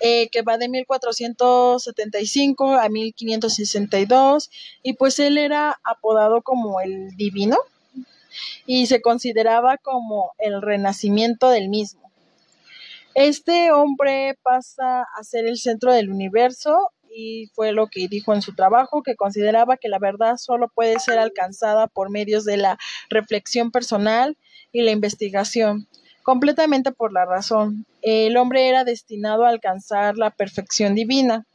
eh, 0.00 0.28
que 0.30 0.42
va 0.42 0.58
de 0.58 0.68
1475 0.68 2.72
a 2.72 2.88
1562 2.88 4.50
y 4.82 4.94
pues 4.94 5.20
él 5.20 5.38
era 5.38 5.80
apodado 5.84 6.42
como 6.42 6.80
el 6.80 7.16
divino 7.16 7.56
y 8.66 8.86
se 8.86 9.00
consideraba 9.00 9.76
como 9.76 10.32
el 10.38 10.60
renacimiento 10.60 11.50
del 11.50 11.68
mismo. 11.68 12.10
Este 13.14 13.70
hombre 13.70 14.38
pasa 14.42 15.02
a 15.02 15.22
ser 15.22 15.46
el 15.46 15.58
centro 15.58 15.92
del 15.92 16.10
universo 16.10 16.90
y 17.14 17.50
fue 17.54 17.72
lo 17.72 17.88
que 17.88 18.08
dijo 18.08 18.34
en 18.34 18.42
su 18.42 18.54
trabajo, 18.54 19.02
que 19.02 19.16
consideraba 19.16 19.76
que 19.76 19.88
la 19.88 19.98
verdad 19.98 20.36
solo 20.36 20.70
puede 20.74 20.98
ser 20.98 21.18
alcanzada 21.18 21.86
por 21.86 22.10
medios 22.10 22.44
de 22.44 22.56
la 22.56 22.78
reflexión 23.10 23.70
personal 23.70 24.36
y 24.72 24.82
la 24.82 24.92
investigación 24.92 25.88
completamente 26.22 26.92
por 26.92 27.12
la 27.12 27.24
razón. 27.24 27.86
El 28.00 28.36
hombre 28.36 28.68
era 28.68 28.84
destinado 28.84 29.44
a 29.44 29.48
alcanzar 29.48 30.16
la 30.16 30.30
perfección 30.30 30.94
divina. 30.94 31.46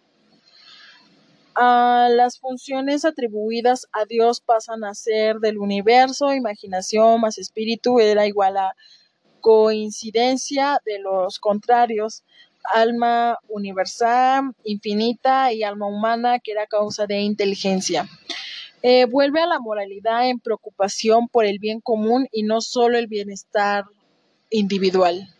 las 1.55 2.39
funciones 2.39 3.03
atribuidas 3.03 3.87
a 3.91 4.05
Dios 4.05 4.41
pasan 4.41 4.83
a 4.83 4.93
ser 4.93 5.37
del 5.37 5.57
universo, 5.57 6.33
imaginación 6.33 7.19
más 7.21 7.37
espíritu 7.39 7.99
era 7.99 8.27
igual 8.27 8.57
a 8.57 8.75
coincidencia 9.41 10.79
de 10.85 10.99
los 10.99 11.39
contrarios. 11.39 12.23
alma 12.73 13.39
universal, 13.47 14.51
infinita 14.65 15.53
y 15.53 15.63
alma 15.63 15.87
humana, 15.87 16.39
que 16.39 16.51
era 16.51 16.67
causa 16.67 17.05
de 17.07 17.21
inteligencia. 17.21 18.09
Eh, 18.83 19.05
vuelve 19.05 19.41
a 19.41 19.47
la 19.47 19.59
moralidad 19.59 20.29
en 20.29 20.39
preocupación 20.39 21.29
por 21.29 21.45
el 21.45 21.59
bien 21.59 21.79
común 21.79 22.27
y 22.31 22.43
no 22.43 22.59
solo 22.59 22.97
el 22.97 23.07
bienestar 23.07 23.85
individual. 24.49 25.33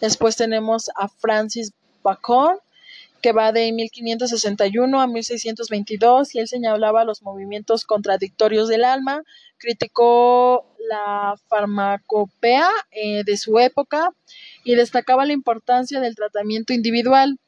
Después 0.00 0.36
tenemos 0.36 0.90
a 0.96 1.08
Francis 1.08 1.72
Bacon, 2.02 2.58
que 3.22 3.32
va 3.32 3.52
de 3.52 3.72
1561 3.72 5.00
a 5.00 5.06
1622 5.06 6.34
y 6.34 6.40
él 6.40 6.48
señalaba 6.48 7.04
los 7.04 7.22
movimientos 7.22 7.86
contradictorios 7.86 8.68
del 8.68 8.84
alma, 8.84 9.22
criticó 9.56 10.66
la 10.90 11.34
farmacopea 11.48 12.68
eh, 12.90 13.24
de 13.24 13.36
su 13.38 13.58
época 13.58 14.10
y 14.62 14.74
destacaba 14.74 15.24
la 15.24 15.32
importancia 15.32 16.00
del 16.00 16.14
tratamiento 16.14 16.72
individual. 16.72 17.38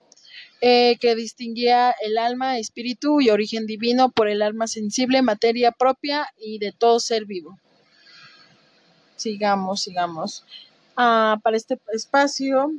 Eh, 0.63 0.97
que 1.01 1.15
distinguía 1.15 1.95
el 2.01 2.17
alma, 2.17 2.59
espíritu 2.59 3.21
y 3.21 3.29
origen 3.29 3.67
divino 3.67 4.11
por 4.11 4.27
el 4.27 4.41
alma 4.41 4.67
sensible, 4.67 5.21
materia 5.21 5.71
propia 5.71 6.29
y 6.39 6.59
de 6.59 6.73
todo 6.73 6.99
ser 6.99 7.27
vivo. 7.27 7.59
Sigamos, 9.17 9.83
sigamos. 9.83 10.45
Ah, 10.97 11.39
para 11.43 11.57
este 11.57 11.79
espacio 11.93 12.73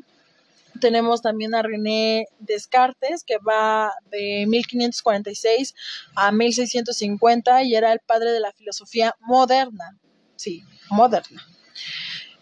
tenemos 0.80 1.22
también 1.22 1.56
a 1.56 1.62
René 1.62 2.28
Descartes, 2.40 3.24
que 3.24 3.38
va 3.38 3.94
de 4.12 4.46
1546 4.48 5.76
a 6.16 6.32
1650 6.32 7.64
y 7.64 7.76
era 7.76 7.94
el 7.94 8.00
padre 8.00 8.32
de 8.32 8.40
la 8.40 8.52
filosofía 8.52 9.16
moderna. 9.20 9.98
Sí, 10.36 10.64
moderna. 10.90 11.46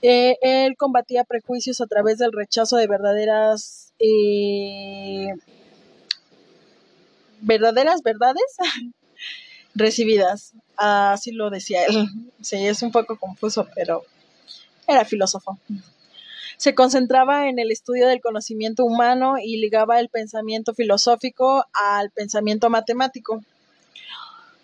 Eh, 0.02 0.38
él 0.42 0.76
combatía 0.78 1.24
prejuicios 1.24 1.82
a 1.82 1.88
través 1.88 2.18
del 2.18 2.32
rechazo 2.32 2.78
de 2.78 2.88
verdaderas 2.88 3.94
eh, 4.00 5.30
verdaderas 7.42 8.02
verdades 8.04 8.44
recibidas. 9.76 10.54
Así 10.78 11.32
lo 11.32 11.50
decía 11.50 11.86
él. 11.86 12.08
Sí, 12.42 12.58
es 12.68 12.82
un 12.82 12.92
poco 12.92 13.18
confuso, 13.18 13.68
pero 13.74 14.04
era 14.88 15.06
filósofo. 15.06 15.60
Se 16.58 16.74
concentraba 16.74 17.50
en 17.50 17.60
el 17.60 17.72
estudio 17.72 18.08
del 18.08 18.22
conocimiento 18.22 18.86
humano 18.86 19.36
y 19.38 19.58
ligaba 19.58 20.00
el 20.00 20.10
pensamiento 20.10 20.74
filosófico 20.74 21.66
al 21.74 22.12
pensamiento 22.12 22.70
matemático. 22.70 23.44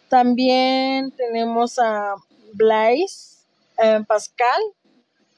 También 0.07 1.11
tenemos 1.11 1.79
a 1.79 2.15
Blaise 2.53 3.45
eh, 3.77 4.03
Pascal, 4.07 4.61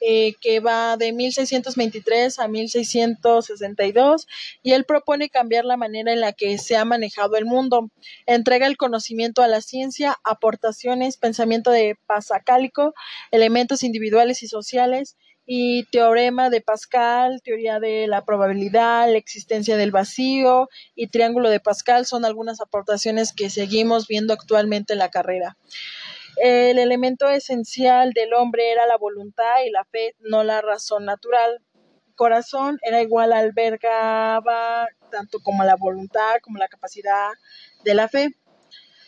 eh, 0.05 0.33
que 0.41 0.59
va 0.59 0.97
de 0.97 1.13
1623 1.13 2.39
a 2.39 2.49
1662 2.49 4.27
y 4.61 4.73
él 4.73 4.83
propone 4.83 5.29
cambiar 5.29 5.63
la 5.63 5.77
manera 5.77 6.11
en 6.11 6.19
la 6.19 6.33
que 6.33 6.57
se 6.57 6.75
ha 6.75 6.83
manejado 6.83 7.37
el 7.37 7.45
mundo. 7.45 7.89
Entrega 8.25 8.67
el 8.67 8.75
conocimiento 8.75 9.41
a 9.43 9.47
la 9.47 9.61
ciencia, 9.61 10.17
aportaciones, 10.25 11.15
pensamiento 11.15 11.71
de 11.71 11.97
pasacálico, 12.05 12.93
elementos 13.31 13.81
individuales 13.81 14.43
y 14.43 14.47
sociales 14.47 15.15
y 15.45 15.85
teorema 15.85 16.49
de 16.49 16.61
Pascal, 16.61 17.41
teoría 17.41 17.79
de 17.79 18.07
la 18.07 18.25
probabilidad, 18.25 19.09
la 19.09 19.17
existencia 19.17 19.77
del 19.77 19.91
vacío 19.91 20.69
y 20.95 21.07
triángulo 21.07 21.49
de 21.49 21.59
Pascal 21.59 22.05
son 22.05 22.25
algunas 22.25 22.61
aportaciones 22.61 23.33
que 23.33 23.49
seguimos 23.49 24.07
viendo 24.07 24.33
actualmente 24.33 24.93
en 24.93 24.99
la 24.99 25.09
carrera. 25.09 25.57
El 26.37 26.79
elemento 26.79 27.29
esencial 27.29 28.11
del 28.11 28.33
hombre 28.33 28.71
era 28.71 28.87
la 28.87 28.97
voluntad 28.97 29.63
y 29.65 29.69
la 29.69 29.85
fe, 29.85 30.15
no 30.19 30.43
la 30.43 30.61
razón 30.61 31.05
natural. 31.05 31.61
Corazón 32.15 32.79
era 32.83 33.01
igual, 33.01 33.33
albergaba 33.33 34.87
tanto 35.11 35.39
como 35.43 35.63
la 35.63 35.75
voluntad 35.75 36.35
como 36.41 36.57
la 36.57 36.67
capacidad 36.67 37.29
de 37.83 37.93
la 37.93 38.07
fe. 38.07 38.29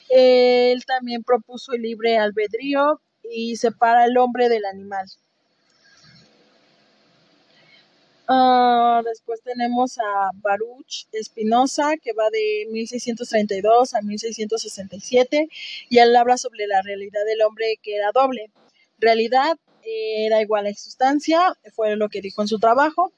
Él 0.10 0.86
también 0.86 1.24
propuso 1.24 1.74
el 1.74 1.82
libre 1.82 2.17
albedrío 2.17 3.01
y 3.24 3.55
separa 3.55 4.03
al 4.03 4.17
hombre 4.17 4.50
del 4.50 4.65
animal. 4.65 5.05
Uh, 8.27 9.03
después 9.03 9.39
tenemos 9.43 9.99
a 9.99 10.31
Baruch 10.35 11.07
Espinosa, 11.11 11.93
que 12.01 12.11
va 12.13 12.27
de 12.31 12.67
1632 12.71 13.93
a 13.93 14.01
1667, 14.01 15.47
y 15.89 15.99
él 15.99 16.15
habla 16.15 16.38
sobre 16.38 16.65
la 16.65 16.81
realidad 16.81 17.23
del 17.25 17.43
hombre 17.43 17.77
que 17.83 17.95
era 17.95 18.11
doble. 18.11 18.49
Realidad 18.97 19.57
era 19.83 20.41
igual 20.41 20.65
a 20.65 20.73
sustancia, 20.73 21.55
fue 21.75 21.95
lo 21.95 22.09
que 22.09 22.21
dijo 22.21 22.41
en 22.41 22.47
su 22.47 22.57
trabajo, 22.57 23.13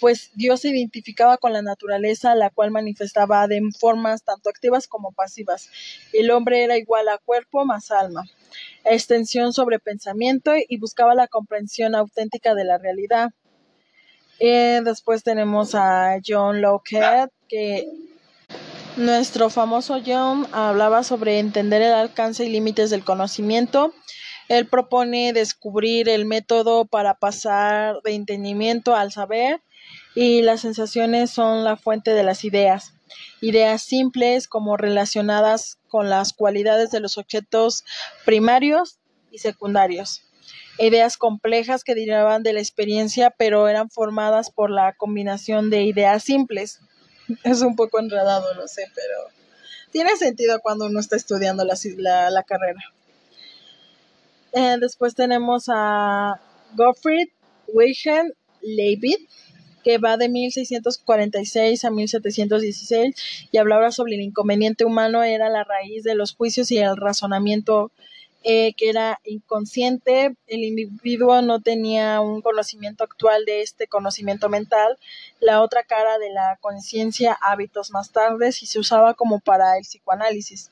pues 0.00 0.30
Dios 0.34 0.60
se 0.60 0.70
identificaba 0.70 1.36
con 1.36 1.52
la 1.52 1.60
naturaleza, 1.60 2.34
la 2.34 2.48
cual 2.48 2.70
manifestaba 2.70 3.46
de 3.48 3.60
formas 3.78 4.22
tanto 4.22 4.48
activas 4.48 4.88
como 4.88 5.12
pasivas. 5.12 5.68
El 6.14 6.30
hombre 6.30 6.64
era 6.64 6.78
igual 6.78 7.08
a 7.08 7.18
cuerpo 7.18 7.66
más 7.66 7.90
alma, 7.90 8.24
extensión 8.84 9.52
sobre 9.52 9.78
pensamiento 9.78 10.52
y 10.56 10.78
buscaba 10.78 11.14
la 11.14 11.28
comprensión 11.28 11.94
auténtica 11.94 12.54
de 12.54 12.64
la 12.64 12.78
realidad 12.78 13.30
eh, 14.38 14.80
después 14.84 15.22
tenemos 15.22 15.74
a 15.74 16.18
John 16.24 16.60
Locke, 16.60 17.28
que 17.48 17.88
nuestro 18.96 19.50
famoso 19.50 20.00
John 20.04 20.46
hablaba 20.52 21.02
sobre 21.02 21.38
entender 21.38 21.82
el 21.82 21.94
alcance 21.94 22.44
y 22.44 22.50
límites 22.50 22.90
del 22.90 23.04
conocimiento. 23.04 23.94
Él 24.48 24.66
propone 24.66 25.32
descubrir 25.32 26.08
el 26.08 26.24
método 26.24 26.84
para 26.84 27.14
pasar 27.14 27.96
de 28.04 28.14
entendimiento 28.14 28.94
al 28.94 29.10
saber 29.10 29.62
y 30.14 30.42
las 30.42 30.60
sensaciones 30.60 31.30
son 31.30 31.64
la 31.64 31.76
fuente 31.76 32.12
de 32.12 32.22
las 32.22 32.44
ideas. 32.44 32.92
Ideas 33.40 33.82
simples 33.82 34.48
como 34.48 34.76
relacionadas 34.76 35.78
con 35.88 36.10
las 36.10 36.32
cualidades 36.32 36.90
de 36.90 37.00
los 37.00 37.18
objetos 37.18 37.84
primarios 38.24 38.98
y 39.30 39.38
secundarios 39.38 40.25
ideas 40.78 41.16
complejas 41.16 41.84
que 41.84 41.94
derivaban 41.94 42.42
de 42.42 42.52
la 42.52 42.60
experiencia, 42.60 43.30
pero 43.30 43.68
eran 43.68 43.90
formadas 43.90 44.50
por 44.50 44.70
la 44.70 44.92
combinación 44.92 45.70
de 45.70 45.82
ideas 45.82 46.22
simples. 46.22 46.80
Es 47.44 47.62
un 47.62 47.74
poco 47.74 47.98
enredado, 47.98 48.54
lo 48.54 48.68
sé, 48.68 48.84
pero 48.94 49.36
tiene 49.90 50.16
sentido 50.16 50.60
cuando 50.60 50.86
uno 50.86 51.00
está 51.00 51.16
estudiando 51.16 51.64
la, 51.64 52.42
carrera. 52.42 52.80
Eh, 54.52 54.76
después 54.80 55.14
tenemos 55.14 55.66
a 55.68 56.40
Gottfried 56.74 57.28
Wilhelm 57.72 58.32
Leibniz, 58.62 59.18
que 59.82 59.98
va 59.98 60.16
de 60.16 60.28
1646 60.28 61.84
a 61.84 61.90
1716 61.90 63.14
y 63.52 63.58
hablaba 63.58 63.92
sobre 63.92 64.16
el 64.16 64.20
inconveniente 64.22 64.84
humano 64.84 65.22
era 65.22 65.48
la 65.48 65.64
raíz 65.64 66.02
de 66.02 66.14
los 66.14 66.34
juicios 66.34 66.70
y 66.72 66.78
el 66.78 66.96
razonamiento 66.96 67.92
eh, 68.48 68.74
que 68.76 68.88
era 68.88 69.18
inconsciente, 69.24 70.36
el 70.46 70.62
individuo 70.62 71.42
no 71.42 71.60
tenía 71.60 72.20
un 72.20 72.42
conocimiento 72.42 73.02
actual 73.02 73.44
de 73.44 73.62
este 73.62 73.88
conocimiento 73.88 74.48
mental, 74.48 74.96
la 75.40 75.62
otra 75.62 75.82
cara 75.82 76.16
de 76.18 76.30
la 76.30 76.56
conciencia, 76.60 77.36
hábitos 77.42 77.90
más 77.90 78.12
tardes, 78.12 78.62
y 78.62 78.66
se 78.66 78.78
usaba 78.78 79.14
como 79.14 79.40
para 79.40 79.76
el 79.76 79.82
psicoanálisis. 79.82 80.70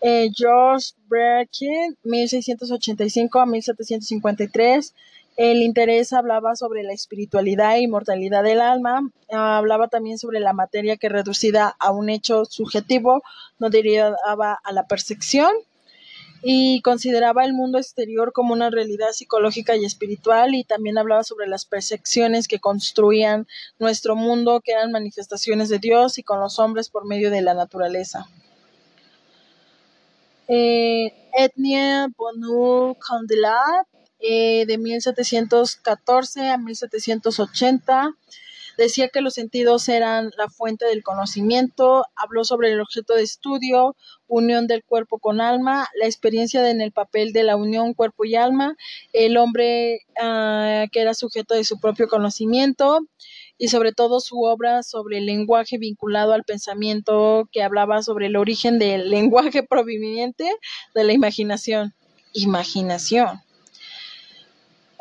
Eh, 0.00 0.30
George 0.36 0.94
Brekin, 1.06 1.96
1685 2.02 3.38
a 3.38 3.46
1753, 3.46 4.94
el 5.36 5.62
interés 5.62 6.12
hablaba 6.12 6.56
sobre 6.56 6.82
la 6.82 6.92
espiritualidad 6.92 7.76
e 7.76 7.82
inmortalidad 7.82 8.42
del 8.42 8.60
alma, 8.60 9.08
hablaba 9.30 9.86
también 9.86 10.18
sobre 10.18 10.40
la 10.40 10.54
materia 10.54 10.96
que 10.96 11.08
reducida 11.08 11.76
a 11.78 11.92
un 11.92 12.08
hecho 12.10 12.46
subjetivo 12.46 13.22
no 13.60 13.70
derivaba 13.70 14.58
a 14.64 14.72
la 14.72 14.88
percepción 14.88 15.52
y 16.42 16.80
consideraba 16.82 17.44
el 17.44 17.52
mundo 17.52 17.78
exterior 17.78 18.32
como 18.32 18.52
una 18.52 18.70
realidad 18.70 19.12
psicológica 19.12 19.76
y 19.76 19.84
espiritual 19.84 20.54
y 20.54 20.64
también 20.64 20.98
hablaba 20.98 21.24
sobre 21.24 21.48
las 21.48 21.64
percepciones 21.64 22.46
que 22.46 22.60
construían 22.60 23.46
nuestro 23.78 24.14
mundo, 24.14 24.60
que 24.60 24.72
eran 24.72 24.92
manifestaciones 24.92 25.68
de 25.68 25.78
Dios 25.78 26.18
y 26.18 26.22
con 26.22 26.40
los 26.40 26.58
hombres 26.58 26.88
por 26.88 27.06
medio 27.06 27.30
de 27.30 27.42
la 27.42 27.54
naturaleza. 27.54 28.28
Eh, 30.46 31.12
Etnia 31.32 32.08
Bonul 32.16 32.96
Condelat, 32.98 33.86
eh, 34.20 34.64
de 34.66 34.78
1714 34.78 36.48
a 36.48 36.58
1780 36.58 38.14
Decía 38.78 39.08
que 39.08 39.22
los 39.22 39.34
sentidos 39.34 39.88
eran 39.88 40.30
la 40.38 40.48
fuente 40.48 40.86
del 40.86 41.02
conocimiento, 41.02 42.04
habló 42.14 42.44
sobre 42.44 42.70
el 42.70 42.80
objeto 42.80 43.14
de 43.14 43.24
estudio, 43.24 43.96
unión 44.28 44.68
del 44.68 44.84
cuerpo 44.84 45.18
con 45.18 45.40
alma, 45.40 45.88
la 45.96 46.06
experiencia 46.06 46.70
en 46.70 46.80
el 46.80 46.92
papel 46.92 47.32
de 47.32 47.42
la 47.42 47.56
unión 47.56 47.92
cuerpo 47.92 48.24
y 48.24 48.36
alma, 48.36 48.76
el 49.12 49.36
hombre 49.36 50.02
ah, 50.22 50.84
que 50.92 51.00
era 51.00 51.14
sujeto 51.14 51.56
de 51.56 51.64
su 51.64 51.80
propio 51.80 52.06
conocimiento 52.06 53.00
y 53.58 53.66
sobre 53.66 53.92
todo 53.92 54.20
su 54.20 54.42
obra 54.44 54.84
sobre 54.84 55.18
el 55.18 55.26
lenguaje 55.26 55.76
vinculado 55.76 56.32
al 56.32 56.44
pensamiento 56.44 57.48
que 57.50 57.64
hablaba 57.64 58.04
sobre 58.04 58.26
el 58.26 58.36
origen 58.36 58.78
del 58.78 59.10
lenguaje 59.10 59.64
proveniente 59.64 60.48
de 60.94 61.02
la 61.02 61.12
imaginación. 61.12 61.94
Imaginación. 62.32 63.42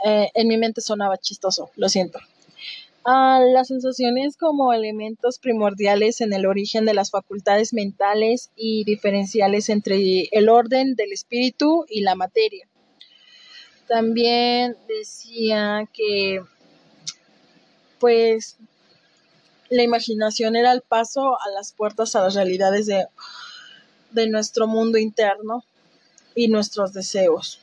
Eh, 0.03 0.31
en 0.33 0.47
mi 0.47 0.57
mente 0.57 0.81
sonaba 0.81 1.17
chistoso, 1.17 1.69
lo 1.75 1.89
siento. 1.89 2.19
Ah, 3.09 3.39
las 3.39 3.69
sensaciones 3.69 4.35
como 4.35 4.73
elementos 4.73 5.39
primordiales 5.39 6.19
en 6.19 6.33
el 6.33 6.45
origen 6.45 6.83
de 6.83 6.93
las 6.93 7.09
facultades 7.09 7.71
mentales 7.71 8.51
y 8.57 8.83
diferenciales 8.83 9.69
entre 9.69 10.23
el 10.29 10.49
orden 10.49 10.95
del 10.95 11.13
espíritu 11.13 11.85
y 11.87 12.01
la 12.01 12.15
materia. 12.15 12.67
También 13.87 14.75
decía 14.89 15.87
que 15.93 16.41
pues 17.97 18.57
la 19.69 19.83
imaginación 19.83 20.57
era 20.57 20.73
el 20.73 20.81
paso 20.81 21.39
a 21.39 21.49
las 21.51 21.71
puertas 21.71 22.13
a 22.17 22.23
las 22.23 22.35
realidades 22.35 22.87
de, 22.87 23.07
de 24.11 24.27
nuestro 24.27 24.67
mundo 24.67 24.97
interno 24.97 25.63
y 26.35 26.49
nuestros 26.49 26.91
deseos. 26.91 27.61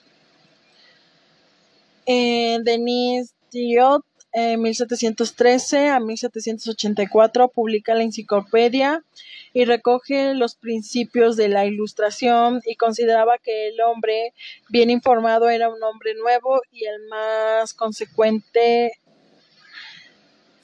Eh, 2.07 2.61
Denise 2.62 3.35
Diot 3.50 4.07
en 4.37 4.61
1713 4.62 5.90
a 5.90 6.01
1784 6.01 7.49
publica 7.51 7.94
la 7.94 8.03
enciclopedia 8.03 9.05
y 9.53 9.64
recoge 9.64 10.35
los 10.35 10.57
principios 10.57 11.37
de 11.37 11.47
la 11.47 11.66
ilustración 11.66 12.61
y 12.66 12.75
consideraba 12.75 13.38
que 13.38 13.68
el 13.68 13.81
hombre 13.81 14.35
bien 14.68 14.90
informado 14.90 15.49
era 15.49 15.68
un 15.68 15.81
hombre 15.85 16.14
nuevo 16.14 16.61
y 16.73 16.85
el 16.85 17.07
más 17.09 17.75
consecuente 17.75 18.99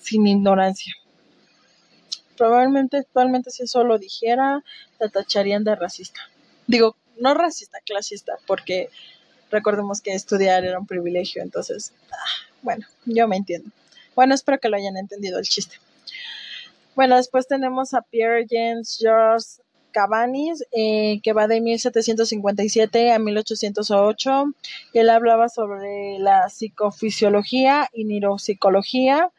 sin 0.00 0.26
ignorancia. 0.26 0.92
Probablemente 2.36 2.96
actualmente 2.96 3.52
si 3.52 3.62
eso 3.62 3.84
lo 3.84 3.98
dijera, 3.98 4.64
la 4.98 5.08
tacharían 5.10 5.62
de 5.62 5.76
racista. 5.76 6.20
Digo, 6.66 6.96
no 7.18 7.34
racista, 7.34 7.78
clasista, 7.86 8.32
porque 8.48 8.90
recordemos 9.52 10.00
que 10.00 10.12
estudiar 10.12 10.64
era 10.64 10.80
un 10.80 10.86
privilegio, 10.88 11.40
entonces... 11.40 11.92
Ah, 12.10 12.49
bueno, 12.62 12.86
yo 13.04 13.28
me 13.28 13.36
entiendo. 13.36 13.70
Bueno, 14.14 14.34
espero 14.34 14.58
que 14.58 14.68
lo 14.68 14.76
hayan 14.76 14.96
entendido 14.96 15.38
el 15.38 15.44
chiste. 15.44 15.76
Bueno, 16.94 17.16
después 17.16 17.46
tenemos 17.46 17.94
a 17.94 18.02
Pierre 18.02 18.46
James 18.48 18.98
Georges 19.00 19.62
Cabanis, 19.92 20.64
eh, 20.72 21.20
que 21.22 21.32
va 21.32 21.46
de 21.46 21.60
1757 21.60 23.12
a 23.12 23.18
1808. 23.18 24.44
Y 24.92 24.98
él 24.98 25.10
hablaba 25.10 25.48
sobre 25.48 26.18
la 26.18 26.48
psicofisiología 26.48 27.88
y 27.92 28.04
neuropsicología, 28.04 29.30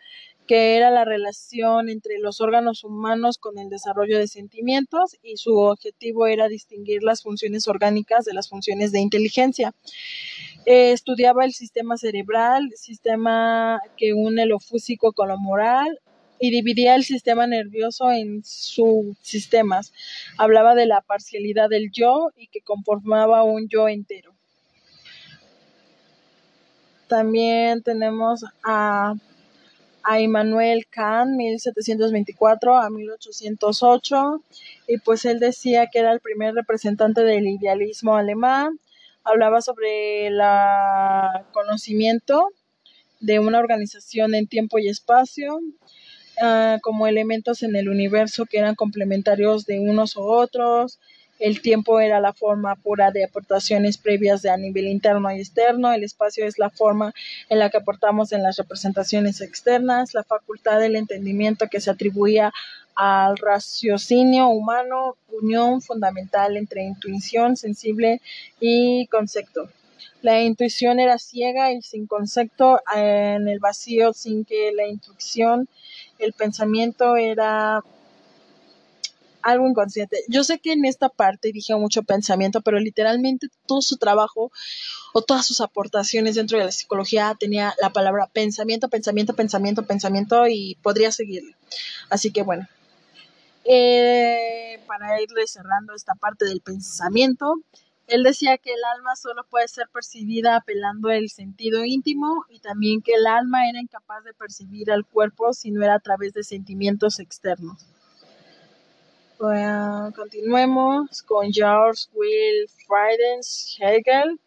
que 0.47 0.75
era 0.75 0.89
la 0.91 1.05
relación 1.05 1.89
entre 1.89 2.19
los 2.19 2.41
órganos 2.41 2.83
humanos 2.83 3.37
con 3.37 3.57
el 3.57 3.69
desarrollo 3.69 4.17
de 4.17 4.27
sentimientos 4.27 5.15
y 5.23 5.37
su 5.37 5.57
objetivo 5.57 6.27
era 6.27 6.47
distinguir 6.47 7.03
las 7.03 7.21
funciones 7.21 7.67
orgánicas 7.67 8.25
de 8.25 8.33
las 8.33 8.49
funciones 8.49 8.91
de 8.91 8.99
inteligencia. 8.99 9.73
Eh, 10.65 10.91
estudiaba 10.91 11.43
el 11.45 11.53
sistema 11.53 11.97
cerebral, 11.97 12.69
sistema 12.75 13.81
que 13.97 14.13
une 14.13 14.45
lo 14.45 14.59
físico 14.59 15.11
con 15.11 15.29
lo 15.29 15.37
moral 15.37 15.99
y 16.39 16.51
dividía 16.51 16.95
el 16.95 17.03
sistema 17.03 17.47
nervioso 17.47 18.11
en 18.11 18.43
subsistemas. 18.43 19.91
Hablaba 20.37 20.75
de 20.75 20.85
la 20.85 21.01
parcialidad 21.01 21.69
del 21.69 21.91
yo 21.91 22.29
y 22.35 22.47
que 22.47 22.61
conformaba 22.61 23.43
un 23.43 23.69
yo 23.69 23.87
entero. 23.87 24.33
También 27.07 27.81
tenemos 27.81 28.45
a, 28.63 29.15
a 30.03 30.19
Immanuel 30.19 30.85
Kant, 30.89 31.35
1724 31.37 32.77
a 32.77 32.89
1808, 32.89 34.43
y 34.87 34.97
pues 34.99 35.25
él 35.25 35.39
decía 35.39 35.87
que 35.87 35.99
era 35.99 36.11
el 36.13 36.21
primer 36.21 36.53
representante 36.53 37.23
del 37.23 37.47
idealismo 37.47 38.15
alemán 38.15 38.79
hablaba 39.23 39.61
sobre 39.61 40.27
el 40.27 40.39
conocimiento 41.51 42.49
de 43.19 43.39
una 43.39 43.59
organización 43.59 44.33
en 44.33 44.47
tiempo 44.47 44.79
y 44.79 44.89
espacio 44.89 45.59
ah, 46.41 46.79
como 46.81 47.07
elementos 47.07 47.63
en 47.63 47.75
el 47.75 47.87
universo 47.89 48.45
que 48.45 48.57
eran 48.57 48.75
complementarios 48.75 49.65
de 49.65 49.79
unos 49.79 50.15
u 50.15 50.23
otros. 50.23 50.99
El 51.39 51.61
tiempo 51.61 51.99
era 51.99 52.19
la 52.19 52.33
forma 52.33 52.75
pura 52.75 53.09
de 53.09 53.23
aportaciones 53.23 53.97
previas 53.97 54.43
de 54.43 54.51
a 54.51 54.57
nivel 54.57 54.85
interno 54.85 55.31
y 55.31 55.39
externo. 55.39 55.91
El 55.91 56.03
espacio 56.03 56.45
es 56.45 56.59
la 56.59 56.69
forma 56.69 57.13
en 57.49 57.57
la 57.57 57.71
que 57.71 57.77
aportamos 57.77 58.31
en 58.31 58.43
las 58.43 58.57
representaciones 58.57 59.41
externas. 59.41 60.13
La 60.13 60.23
facultad 60.23 60.79
del 60.79 60.95
entendimiento 60.95 61.67
que 61.67 61.81
se 61.81 61.89
atribuía 61.89 62.53
al 62.95 63.37
raciocinio 63.37 64.47
humano, 64.47 65.17
unión 65.29 65.81
fundamental 65.81 66.57
entre 66.57 66.83
intuición 66.83 67.57
sensible 67.57 68.21
y 68.59 69.07
concepto. 69.07 69.69
La 70.21 70.41
intuición 70.41 70.99
era 70.99 71.17
ciega 71.17 71.71
y 71.71 71.81
sin 71.81 72.05
concepto 72.05 72.79
en 72.95 73.47
el 73.47 73.59
vacío, 73.59 74.13
sin 74.13 74.45
que 74.45 74.71
la 74.71 74.87
intuición, 74.87 75.67
el 76.19 76.33
pensamiento 76.33 77.15
era 77.15 77.81
algo 79.41 79.67
inconsciente. 79.67 80.23
Yo 80.27 80.43
sé 80.43 80.59
que 80.59 80.73
en 80.73 80.85
esta 80.85 81.09
parte 81.09 81.51
dije 81.51 81.75
mucho 81.75 82.03
pensamiento, 82.03 82.61
pero 82.61 82.79
literalmente 82.79 83.47
todo 83.65 83.81
su 83.81 83.97
trabajo 83.97 84.51
o 85.13 85.21
todas 85.21 85.45
sus 85.45 85.61
aportaciones 85.61 86.35
dentro 86.35 86.59
de 86.59 86.65
la 86.65 86.71
psicología 86.71 87.35
tenía 87.39 87.73
la 87.81 87.91
palabra 87.91 88.29
pensamiento, 88.31 88.89
pensamiento, 88.89 89.35
pensamiento, 89.35 89.83
pensamiento 89.83 90.47
y 90.47 90.77
podría 90.83 91.11
seguirle. 91.11 91.55
Así 92.09 92.31
que 92.31 92.43
bueno, 92.43 92.67
eh, 93.65 94.83
para 94.87 95.21
irle 95.21 95.47
cerrando 95.47 95.93
esta 95.93 96.15
parte 96.15 96.45
del 96.45 96.61
pensamiento, 96.61 97.55
él 98.07 98.23
decía 98.23 98.57
que 98.57 98.73
el 98.73 98.83
alma 98.95 99.15
solo 99.15 99.45
puede 99.49 99.67
ser 99.67 99.87
percibida 99.87 100.57
apelando 100.57 101.09
el 101.11 101.29
sentido 101.29 101.85
íntimo 101.85 102.45
y 102.49 102.59
también 102.59 103.01
que 103.01 103.13
el 103.13 103.25
alma 103.25 103.69
era 103.69 103.79
incapaz 103.79 104.23
de 104.25 104.33
percibir 104.33 104.91
al 104.91 105.05
cuerpo 105.05 105.53
si 105.53 105.71
no 105.71 105.83
era 105.83 105.95
a 105.95 105.99
través 105.99 106.33
de 106.33 106.43
sentimientos 106.43 107.19
externos. 107.19 107.85
Continuemos 110.15 111.23
con 111.23 111.51
George 111.51 112.03
Will 112.13 112.69
Friedens 112.85 113.75
Hegel, 113.79 114.39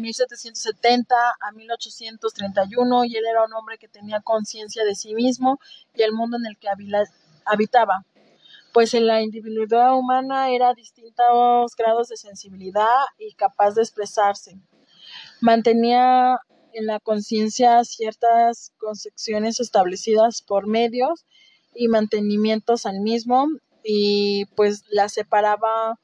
1770 0.00 1.14
eh, 1.14 1.18
a 1.40 1.52
1831, 1.52 3.04
y 3.04 3.16
él 3.16 3.24
era 3.24 3.44
un 3.44 3.52
hombre 3.54 3.78
que 3.78 3.88
tenía 3.88 4.20
conciencia 4.20 4.84
de 4.84 4.94
sí 4.94 5.14
mismo 5.14 5.58
y 5.94 6.02
el 6.02 6.12
mundo 6.12 6.36
en 6.36 6.44
el 6.44 6.58
que 6.58 6.68
habitaba, 6.68 7.04
pues 8.72 8.94
en 8.94 9.06
la 9.06 9.22
individualidad 9.22 9.96
humana 9.96 10.50
era 10.50 10.74
distintos 10.74 11.74
grados 11.76 12.08
de 12.08 12.16
sensibilidad 12.16 13.04
y 13.18 13.34
capaz 13.34 13.72
de 13.74 13.82
expresarse. 13.82 14.60
Mantenía 15.40 16.38
en 16.72 16.86
la 16.86 17.00
conciencia 17.00 17.82
ciertas 17.84 18.72
concepciones 18.78 19.60
establecidas 19.60 20.42
por 20.42 20.66
medios 20.66 21.26
y 21.74 21.88
mantenimientos 21.88 22.86
al 22.86 23.00
mismo 23.00 23.46
y 23.82 24.44
pues 24.56 24.84
la 24.90 25.08
separaba 25.08 25.98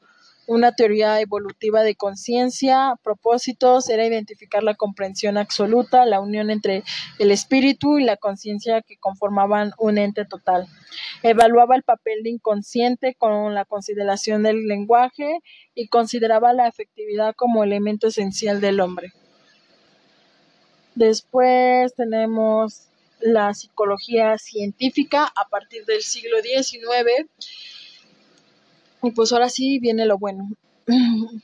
una 0.47 0.73
teoría 0.73 1.21
evolutiva 1.21 1.83
de 1.83 1.95
conciencia, 1.95 2.95
propósitos, 3.03 3.89
era 3.89 4.07
identificar 4.07 4.63
la 4.63 4.75
comprensión 4.75 5.39
absoluta, 5.39 6.05
la 6.05 6.21
unión 6.21 6.51
entre 6.51 6.85
el 7.19 7.31
espíritu 7.31 7.99
y 7.99 8.05
la 8.05 8.17
conciencia 8.17 8.83
que 8.83 8.97
conformaban 8.97 9.73
un 9.79 9.99
ente 9.99 10.25
total. 10.25 10.67
Evaluaba 11.23 11.77
el 11.77 11.83
papel 11.83 12.23
de 12.23 12.31
inconsciente 12.31 13.15
con 13.15 13.55
la 13.55 13.65
consideración 13.65 14.43
del 14.43 14.67
lenguaje 14.67 15.41
y 15.75 15.89
consideraba 15.89 16.53
la 16.53 16.69
efectividad 16.69 17.35
como 17.35 17.65
elemento 17.65 18.09
esencial 18.09 18.61
del 18.61 18.81
hombre. 18.81 19.13
Después 20.95 21.95
tenemos 21.95 22.89
la 23.21 23.55
psicología 23.55 24.37
científica 24.39 25.25
a 25.25 25.49
partir 25.49 25.85
del 25.87 26.03
siglo 26.03 26.37
XIX 26.43 27.31
y 29.07 29.11
pues 29.11 29.33
ahora 29.33 29.49
sí 29.49 29.79
viene 29.79 30.07
lo 30.07 30.19
bueno. 30.19 30.49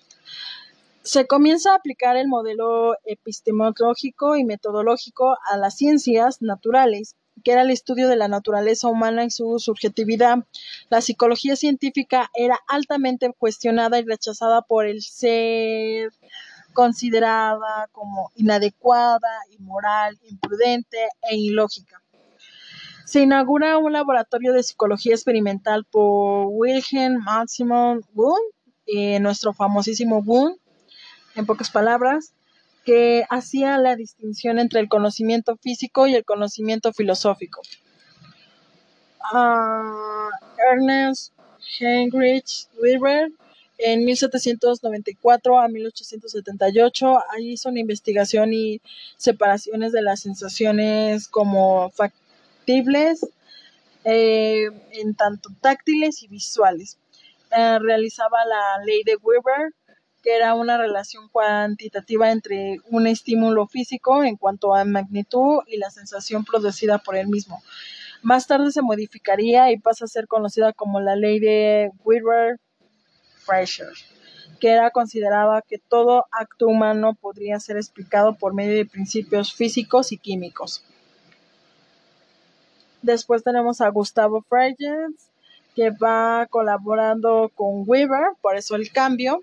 Se 1.02 1.26
comienza 1.26 1.72
a 1.72 1.76
aplicar 1.76 2.16
el 2.16 2.28
modelo 2.28 2.94
epistemológico 3.04 4.36
y 4.36 4.44
metodológico 4.44 5.36
a 5.50 5.56
las 5.56 5.76
ciencias 5.76 6.42
naturales, 6.42 7.16
que 7.42 7.52
era 7.52 7.62
el 7.62 7.70
estudio 7.70 8.08
de 8.08 8.16
la 8.16 8.28
naturaleza 8.28 8.88
humana 8.88 9.24
y 9.24 9.30
su 9.30 9.58
subjetividad. 9.58 10.44
La 10.90 11.00
psicología 11.00 11.56
científica 11.56 12.30
era 12.34 12.58
altamente 12.68 13.32
cuestionada 13.36 13.98
y 13.98 14.04
rechazada 14.04 14.62
por 14.62 14.86
el 14.86 15.02
ser 15.02 16.12
considerada 16.74 17.88
como 17.92 18.30
inadecuada, 18.36 19.28
inmoral, 19.58 20.18
imprudente 20.22 21.08
e 21.22 21.36
ilógica 21.36 21.99
se 23.10 23.22
inaugura 23.22 23.76
un 23.76 23.92
laboratorio 23.92 24.52
de 24.52 24.62
psicología 24.62 25.14
experimental 25.14 25.84
por 25.84 26.46
Wilhelm 26.48 27.24
Maximum 27.24 28.02
Wundt, 28.14 28.54
eh, 28.86 29.18
nuestro 29.18 29.52
famosísimo 29.52 30.18
Wundt, 30.24 30.60
en 31.34 31.44
pocas 31.44 31.70
palabras, 31.70 32.34
que 32.84 33.24
hacía 33.28 33.78
la 33.78 33.96
distinción 33.96 34.60
entre 34.60 34.78
el 34.78 34.88
conocimiento 34.88 35.56
físico 35.56 36.06
y 36.06 36.14
el 36.14 36.24
conocimiento 36.24 36.92
filosófico. 36.92 37.62
Ah, 39.32 40.28
Ernest 40.72 41.32
Heinrich 41.80 42.68
Weber 42.80 43.32
en 43.78 44.04
1794 44.04 45.58
a 45.58 45.66
1878. 45.66 47.18
Ahí 47.32 47.54
hizo 47.54 47.70
una 47.70 47.80
investigación 47.80 48.52
y 48.54 48.80
separaciones 49.16 49.90
de 49.90 50.02
las 50.02 50.20
sensaciones 50.20 51.26
como 51.26 51.90
eh, 54.04 54.70
en 54.92 55.14
tanto 55.14 55.50
táctiles 55.60 56.22
y 56.22 56.28
visuales. 56.28 56.98
Eh, 57.50 57.78
realizaba 57.78 58.44
la 58.44 58.84
ley 58.84 59.02
de 59.04 59.16
Weber, 59.16 59.74
que 60.22 60.36
era 60.36 60.54
una 60.54 60.78
relación 60.78 61.28
cuantitativa 61.28 62.30
entre 62.30 62.78
un 62.90 63.06
estímulo 63.06 63.66
físico 63.66 64.22
en 64.22 64.36
cuanto 64.36 64.74
a 64.74 64.84
magnitud 64.84 65.60
y 65.66 65.78
la 65.78 65.90
sensación 65.90 66.44
producida 66.44 66.98
por 66.98 67.16
él 67.16 67.28
mismo. 67.28 67.62
Más 68.22 68.46
tarde 68.46 68.70
se 68.70 68.82
modificaría 68.82 69.72
y 69.72 69.78
pasa 69.78 70.04
a 70.04 70.08
ser 70.08 70.26
conocida 70.26 70.74
como 70.74 71.00
la 71.00 71.16
ley 71.16 71.40
de 71.40 71.90
Weber-Fleischer, 72.04 73.88
que 74.60 74.68
era 74.68 74.90
consideraba 74.90 75.62
que 75.62 75.78
todo 75.78 76.26
acto 76.30 76.66
humano 76.66 77.14
podría 77.14 77.58
ser 77.60 77.78
explicado 77.78 78.36
por 78.36 78.52
medio 78.52 78.76
de 78.76 78.84
principios 78.84 79.54
físicos 79.54 80.12
y 80.12 80.18
químicos. 80.18 80.84
Después 83.02 83.42
tenemos 83.42 83.80
a 83.80 83.88
Gustavo 83.88 84.42
Frege, 84.48 84.94
que 85.74 85.90
va 85.90 86.46
colaborando 86.50 87.50
con 87.54 87.84
Weber, 87.86 88.32
por 88.42 88.56
eso 88.56 88.76
el 88.76 88.92
cambio, 88.92 89.42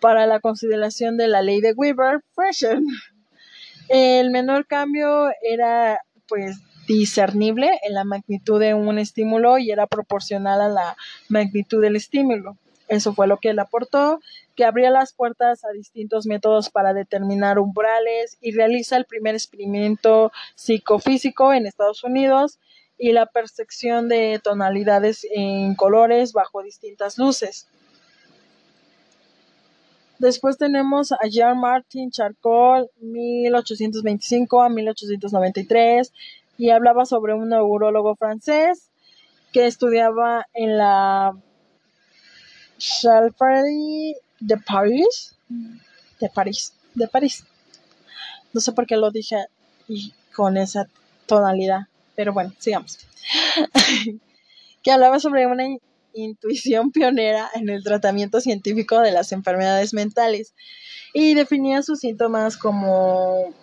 para 0.00 0.26
la 0.26 0.40
consideración 0.40 1.16
de 1.16 1.28
la 1.28 1.42
ley 1.42 1.60
de 1.60 1.72
Weber-Fleischer. 1.72 2.80
El 3.88 4.30
menor 4.30 4.66
cambio 4.66 5.30
era 5.42 6.00
pues 6.28 6.58
discernible 6.86 7.80
en 7.82 7.94
la 7.94 8.04
magnitud 8.04 8.60
de 8.60 8.74
un 8.74 8.98
estímulo 8.98 9.58
y 9.58 9.70
era 9.70 9.86
proporcional 9.86 10.60
a 10.60 10.68
la 10.68 10.96
magnitud 11.28 11.82
del 11.82 11.96
estímulo. 11.96 12.56
Eso 12.88 13.12
fue 13.12 13.26
lo 13.26 13.36
que 13.36 13.50
él 13.50 13.58
aportó, 13.58 14.20
que 14.56 14.64
abría 14.64 14.90
las 14.90 15.12
puertas 15.12 15.64
a 15.64 15.72
distintos 15.72 16.26
métodos 16.26 16.70
para 16.70 16.94
determinar 16.94 17.58
umbrales 17.58 18.38
y 18.40 18.52
realiza 18.52 18.96
el 18.96 19.04
primer 19.04 19.34
experimento 19.34 20.32
psicofísico 20.54 21.52
en 21.52 21.66
Estados 21.66 22.02
Unidos 22.02 22.58
y 22.98 23.12
la 23.12 23.26
percepción 23.26 24.08
de 24.08 24.40
tonalidades 24.42 25.26
en 25.30 25.74
colores 25.74 26.32
bajo 26.32 26.62
distintas 26.62 27.16
luces. 27.16 27.68
Después 30.18 30.58
tenemos 30.58 31.12
a 31.12 31.28
Jean-Martin 31.30 32.10
Charcot, 32.10 32.90
1825 33.00 34.62
a 34.62 34.68
1893, 34.68 36.12
y 36.58 36.70
hablaba 36.70 37.06
sobre 37.06 37.34
un 37.34 37.48
neurólogo 37.50 38.16
francés 38.16 38.90
que 39.52 39.66
estudiaba 39.66 40.46
en 40.54 40.76
la 40.76 41.36
Chalferie 42.78 44.16
de 44.40 44.56
París, 44.56 45.36
de 46.20 46.28
París, 46.28 46.74
de 46.94 47.06
París. 47.06 47.44
No 48.52 48.60
sé 48.60 48.72
por 48.72 48.86
qué 48.86 48.96
lo 48.96 49.12
dije 49.12 49.36
y 49.86 50.12
con 50.34 50.56
esa 50.56 50.88
tonalidad, 51.26 51.82
pero 52.18 52.32
bueno, 52.32 52.52
sigamos. 52.58 52.98
que 54.82 54.90
hablaba 54.90 55.20
sobre 55.20 55.46
una 55.46 55.68
intuición 56.12 56.90
pionera 56.92 57.48
en 57.54 57.68
el 57.68 57.84
tratamiento 57.84 58.40
científico 58.40 58.98
de 58.98 59.12
las 59.12 59.30
enfermedades 59.30 59.94
mentales 59.94 60.52
y 61.14 61.34
definía 61.34 61.80
sus 61.82 62.00
síntomas 62.00 62.56
como 62.56 63.54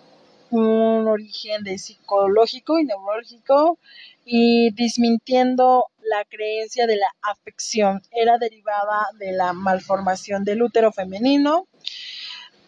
un 0.48 1.06
origen 1.06 1.64
de 1.64 1.76
psicológico 1.76 2.78
y 2.78 2.86
neurológico 2.86 3.78
y 4.24 4.70
desmintiendo 4.72 5.84
la 6.00 6.24
creencia 6.24 6.86
de 6.86 6.96
la 6.96 7.14
afección. 7.30 8.00
Era 8.10 8.38
derivada 8.38 9.06
de 9.18 9.32
la 9.32 9.52
malformación 9.52 10.44
del 10.44 10.62
útero 10.62 10.92
femenino. 10.92 11.68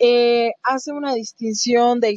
Eh, 0.01 0.51
hace 0.63 0.93
una 0.93 1.15
distinción 1.15 1.99
de 2.01 2.11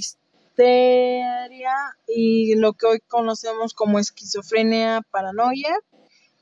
histeria 0.61 1.73
y 2.07 2.55
lo 2.55 2.73
que 2.73 2.85
hoy 2.85 2.99
conocemos 3.07 3.73
como 3.73 3.99
esquizofrenia, 3.99 5.01
paranoia 5.11 5.75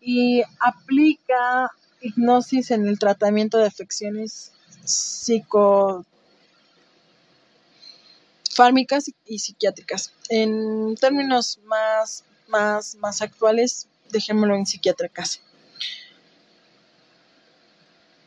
y 0.02 0.44
aplica 0.60 1.72
hipnosis 2.02 2.72
en 2.72 2.88
el 2.88 3.00
tratamiento 3.00 3.58
de 3.58 3.68
afecciones 3.68 4.52
psico 4.84 6.06
fármicas 8.56 9.12
y 9.26 9.40
psiquiátricas. 9.40 10.14
En 10.30 10.96
términos 10.96 11.60
más, 11.66 12.26
más, 12.48 12.96
más 12.96 13.22
actuales, 13.22 13.88
dejémoslo 14.12 14.56
en 14.56 14.66
psiquiátricas. 14.66 15.42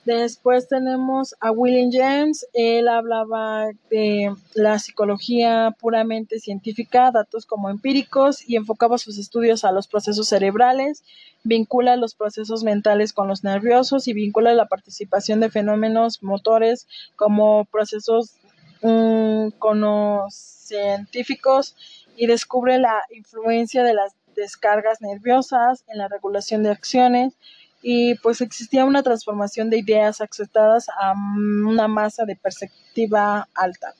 Después 0.05 0.67
tenemos 0.67 1.37
a 1.38 1.53
William 1.53 1.91
James. 1.93 2.45
Él 2.55 2.88
hablaba 2.88 3.69
de 3.88 4.35
la 4.55 4.81
psicología 4.81 5.77
puramente 5.79 6.41
científica, 6.41 7.12
datos 7.12 7.47
como 7.47 7.71
empíricos 7.71 8.49
y 8.49 8.57
enfocaba 8.57 8.99
sus 8.99 9.17
estudios 9.17 9.65
a 9.65 9.71
los 9.71 9.87
procesos 9.87 10.29
cerebrales, 10.29 11.05
vincula 11.45 11.97
los 11.97 12.15
procesos 12.15 12.65
mentales 12.65 13.12
con 13.12 13.29
los 13.29 13.45
nerviosos 13.45 14.09
y 14.09 14.12
vincula 14.12 14.55
la 14.55 14.67
participación 14.67 15.38
de 15.38 15.51
fenómenos 15.51 16.23
motores 16.23 16.88
como 17.15 17.65
procesos 17.67 18.37
los 18.83 20.35
científicos 20.35 21.77
y 22.17 22.27
descubre 22.27 22.79
la 22.79 23.03
influencia 23.15 23.85
de 23.85 23.95
las 23.95 24.15
descargas 24.35 25.01
nerviosas 25.01 25.85
en 25.88 25.99
la 25.99 26.09
regulación 26.09 26.62
de 26.62 26.71
acciones 26.71 27.35
y 27.83 28.14
pues 28.16 28.40
existía 28.40 28.85
una 28.85 29.03
transformación 29.03 29.68
de 29.68 29.79
ideas 29.79 30.21
aceptadas 30.21 30.88
a 30.88 31.12
una 31.12 31.88
masa 31.88 32.25
de 32.25 32.37
perspectiva 32.37 33.49
alta. 33.55 33.95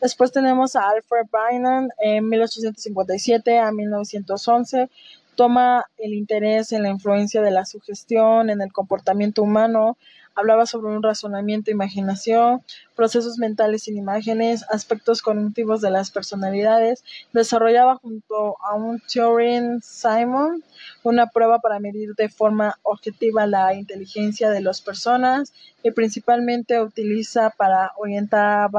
Después 0.00 0.32
tenemos 0.32 0.76
a 0.76 0.88
Alfred 0.90 1.26
Bynum 1.32 1.88
en 1.98 2.28
1857 2.28 3.58
a 3.58 3.72
1911. 3.72 4.90
Toma 5.34 5.84
el 5.96 6.14
interés 6.14 6.72
en 6.72 6.82
la 6.82 6.90
influencia 6.90 7.42
de 7.42 7.50
la 7.50 7.64
sugestión 7.64 8.50
en 8.50 8.60
el 8.60 8.72
comportamiento 8.72 9.42
humano, 9.42 9.96
hablaba 10.38 10.66
sobre 10.66 10.94
un 10.94 11.02
razonamiento, 11.02 11.72
imaginación, 11.72 12.62
procesos 12.94 13.38
mentales 13.38 13.82
sin 13.82 13.96
imágenes, 13.96 14.64
aspectos 14.70 15.20
cognitivos 15.20 15.80
de 15.80 15.90
las 15.90 16.12
personalidades. 16.12 17.02
Desarrollaba 17.32 17.96
junto 17.96 18.56
a 18.62 18.74
un 18.74 19.00
Turing 19.00 19.80
Simon 19.82 20.62
una 21.02 21.26
prueba 21.26 21.58
para 21.58 21.80
medir 21.80 22.14
de 22.14 22.28
forma 22.28 22.76
objetiva 22.82 23.46
la 23.46 23.74
inteligencia 23.74 24.50
de 24.50 24.60
las 24.60 24.80
personas 24.80 25.52
y 25.82 25.90
principalmente 25.90 26.80
utiliza 26.80 27.50
para 27.50 27.90
orientar 27.96 28.70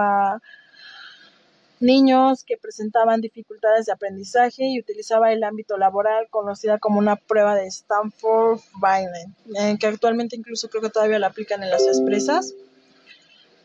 niños 1.79 2.43
que 2.43 2.57
presentaban 2.57 3.21
dificultades 3.21 3.85
de 3.85 3.93
aprendizaje 3.93 4.67
y 4.67 4.79
utilizaba 4.79 5.31
el 5.31 5.43
ámbito 5.43 5.77
laboral 5.77 6.27
conocida 6.29 6.77
como 6.77 6.99
una 6.99 7.15
prueba 7.15 7.55
de 7.55 7.67
Stanford 7.67 8.59
Binet, 8.75 9.79
que 9.79 9.87
actualmente 9.87 10.35
incluso 10.35 10.69
creo 10.69 10.81
que 10.81 10.89
todavía 10.89 11.19
la 11.19 11.27
aplican 11.27 11.63
en 11.63 11.69
las 11.69 11.83
expresas. 11.87 12.53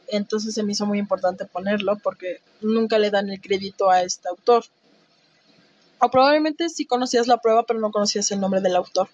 Entonces 0.09 0.55
se 0.55 0.62
me 0.62 0.72
hizo 0.72 0.87
muy 0.87 0.98
importante 0.98 1.46
ponerlo 1.46 1.96
porque 1.98 2.40
nunca 2.61 2.98
le 2.98 3.11
dan 3.11 3.31
el 3.31 3.40
crédito 3.40 3.90
a 3.90 4.03
este 4.03 4.29
autor. 4.29 4.64
O 5.98 6.11
probablemente 6.11 6.68
sí 6.68 6.85
conocías 6.85 7.27
la 7.27 7.38
prueba, 7.38 7.64
pero 7.64 7.81
no 7.81 7.90
conocías 7.90 8.31
el 8.31 8.40
nombre 8.40 8.61
del 8.61 8.77
autor. 8.77 9.09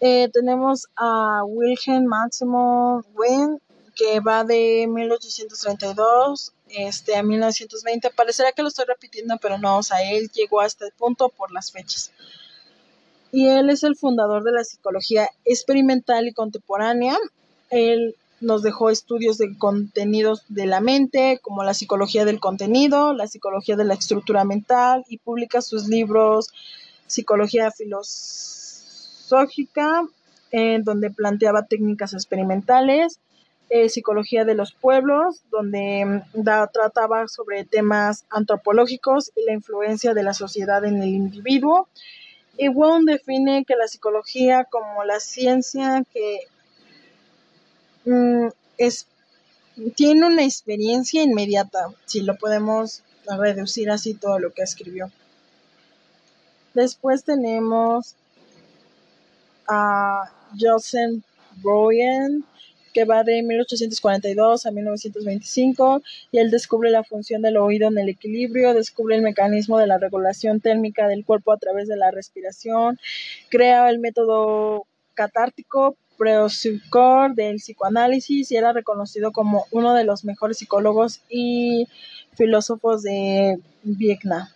Eh, 0.00 0.28
tenemos 0.32 0.88
a 0.96 1.44
Wilhelm 1.44 2.06
Maximo 2.06 3.04
Wien, 3.14 3.60
que 3.94 4.20
va 4.20 4.44
de 4.44 4.86
1832 4.88 6.52
este, 6.68 7.16
a 7.16 7.22
1920. 7.22 8.10
Parecerá 8.10 8.52
que 8.52 8.62
lo 8.62 8.68
estoy 8.68 8.84
repitiendo, 8.86 9.36
pero 9.40 9.58
no, 9.58 9.78
o 9.78 9.82
sea, 9.82 10.02
él 10.10 10.30
llegó 10.32 10.60
a 10.60 10.66
este 10.66 10.90
punto 10.96 11.28
por 11.28 11.52
las 11.52 11.72
fechas. 11.72 12.12
Y 13.30 13.48
él 13.48 13.70
es 13.70 13.82
el 13.82 13.96
fundador 13.96 14.44
de 14.44 14.52
la 14.52 14.64
psicología 14.64 15.28
experimental 15.44 16.28
y 16.28 16.32
contemporánea. 16.32 17.16
Él 17.70 18.14
nos 18.40 18.62
dejó 18.62 18.90
estudios 18.90 19.38
de 19.38 19.56
contenidos 19.56 20.42
de 20.48 20.66
la 20.66 20.80
mente, 20.80 21.38
como 21.40 21.62
la 21.62 21.74
psicología 21.74 22.24
del 22.24 22.40
contenido, 22.40 23.14
la 23.14 23.28
psicología 23.28 23.76
de 23.76 23.84
la 23.84 23.94
estructura 23.94 24.44
mental, 24.44 25.04
y 25.08 25.18
publica 25.18 25.62
sus 25.62 25.86
libros 25.88 26.52
Psicología 27.06 27.70
Filosófica, 27.70 28.82
en 30.50 30.82
donde 30.84 31.10
planteaba 31.10 31.66
técnicas 31.66 32.12
experimentales, 32.14 33.20
Psicología 33.88 34.44
de 34.44 34.54
los 34.54 34.72
Pueblos, 34.72 35.42
donde 35.50 36.04
mm, 36.04 36.44
trataba 36.72 37.26
sobre 37.28 37.64
temas 37.64 38.26
antropológicos 38.28 39.32
y 39.34 39.44
la 39.44 39.54
influencia 39.54 40.12
de 40.12 40.22
la 40.22 40.34
sociedad 40.34 40.84
en 40.84 41.02
el 41.02 41.08
individuo. 41.08 41.88
Y 42.58 42.68
Wong 42.68 43.06
define 43.06 43.64
que 43.64 43.76
la 43.76 43.88
psicología 43.88 44.64
como 44.64 45.04
la 45.04 45.20
ciencia 45.20 46.04
que 46.12 46.40
mm, 48.04 48.48
es, 48.76 49.06
tiene 49.96 50.26
una 50.26 50.44
experiencia 50.44 51.22
inmediata, 51.22 51.86
si 52.04 52.20
lo 52.20 52.36
podemos 52.36 53.02
reducir 53.26 53.90
así 53.90 54.12
todo 54.12 54.38
lo 54.38 54.52
que 54.52 54.62
escribió. 54.62 55.10
Después 56.74 57.24
tenemos 57.24 58.16
a 59.66 60.30
Joseph 60.58 61.22
Bryan, 61.62 62.44
que 62.92 63.04
va 63.04 63.24
de 63.24 63.42
1842 63.42 64.66
a 64.66 64.70
1925, 64.70 66.02
y 66.30 66.38
él 66.38 66.50
descubre 66.50 66.90
la 66.90 67.04
función 67.04 67.42
del 67.42 67.56
oído 67.56 67.88
en 67.88 67.98
el 67.98 68.08
equilibrio, 68.08 68.74
descubre 68.74 69.16
el 69.16 69.22
mecanismo 69.22 69.78
de 69.78 69.86
la 69.86 69.98
regulación 69.98 70.60
térmica 70.60 71.08
del 71.08 71.24
cuerpo 71.24 71.52
a 71.52 71.58
través 71.58 71.88
de 71.88 71.96
la 71.96 72.10
respiración, 72.10 72.98
crea 73.48 73.88
el 73.88 73.98
método 73.98 74.86
catártico 75.14 75.96
Preussiker 76.18 77.34
del 77.34 77.56
psicoanálisis 77.56 78.52
y 78.52 78.56
era 78.56 78.72
reconocido 78.72 79.32
como 79.32 79.66
uno 79.70 79.94
de 79.94 80.04
los 80.04 80.24
mejores 80.24 80.58
psicólogos 80.58 81.20
y 81.28 81.88
filósofos 82.34 83.02
de 83.02 83.58
Vietnam. 83.82 84.48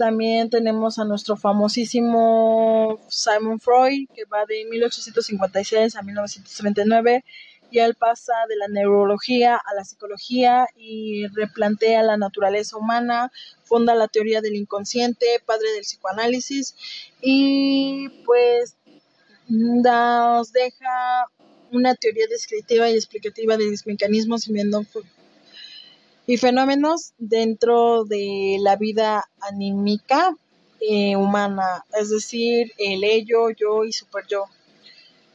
También 0.00 0.48
tenemos 0.48 0.98
a 0.98 1.04
nuestro 1.04 1.36
famosísimo 1.36 2.98
Simon 3.10 3.60
Freud, 3.60 4.08
que 4.14 4.24
va 4.24 4.46
de 4.46 4.64
1856 4.64 5.94
a 5.94 6.00
1939, 6.00 7.22
y 7.70 7.80
él 7.80 7.94
pasa 7.96 8.32
de 8.48 8.56
la 8.56 8.68
neurología 8.68 9.56
a 9.56 9.74
la 9.74 9.84
psicología 9.84 10.66
y 10.74 11.26
replantea 11.26 12.02
la 12.02 12.16
naturaleza 12.16 12.78
humana, 12.78 13.30
funda 13.62 13.94
la 13.94 14.08
teoría 14.08 14.40
del 14.40 14.54
inconsciente, 14.54 15.26
padre 15.44 15.70
del 15.72 15.82
psicoanálisis, 15.82 16.76
y 17.20 18.08
pues 18.24 18.78
nos 19.48 20.50
deja 20.50 21.26
una 21.72 21.94
teoría 21.94 22.24
descriptiva 22.26 22.88
y 22.88 22.94
explicativa 22.94 23.58
de 23.58 23.70
los 23.70 23.86
mecanismos 23.86 24.48
y 26.26 26.36
fenómenos 26.36 27.12
dentro 27.18 28.04
de 28.04 28.58
la 28.60 28.76
vida 28.76 29.28
anímica 29.40 30.36
eh, 30.80 31.16
humana, 31.16 31.84
es 31.98 32.10
decir, 32.10 32.72
el 32.78 33.04
ello, 33.04 33.50
yo 33.50 33.84
y 33.84 33.92
super 33.92 34.26
yo, 34.26 34.44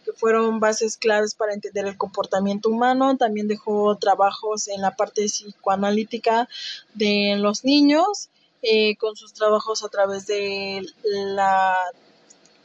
que 0.03 0.13
fueron 0.13 0.59
bases 0.59 0.97
claves 0.97 1.35
para 1.35 1.53
entender 1.53 1.85
el 1.85 1.97
comportamiento 1.97 2.69
humano. 2.69 3.17
También 3.17 3.47
dejó 3.47 3.95
trabajos 3.97 4.67
en 4.67 4.81
la 4.81 4.95
parte 4.95 5.25
psicoanalítica 5.25 6.47
de 6.93 7.35
los 7.37 7.63
niños, 7.63 8.29
eh, 8.61 8.95
con 8.97 9.15
sus 9.15 9.33
trabajos 9.33 9.83
a 9.83 9.89
través 9.89 10.25
de 10.25 10.83
la, 11.03 11.75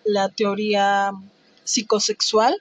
la 0.04 0.28
teoría 0.30 1.12
psicosexual, 1.64 2.56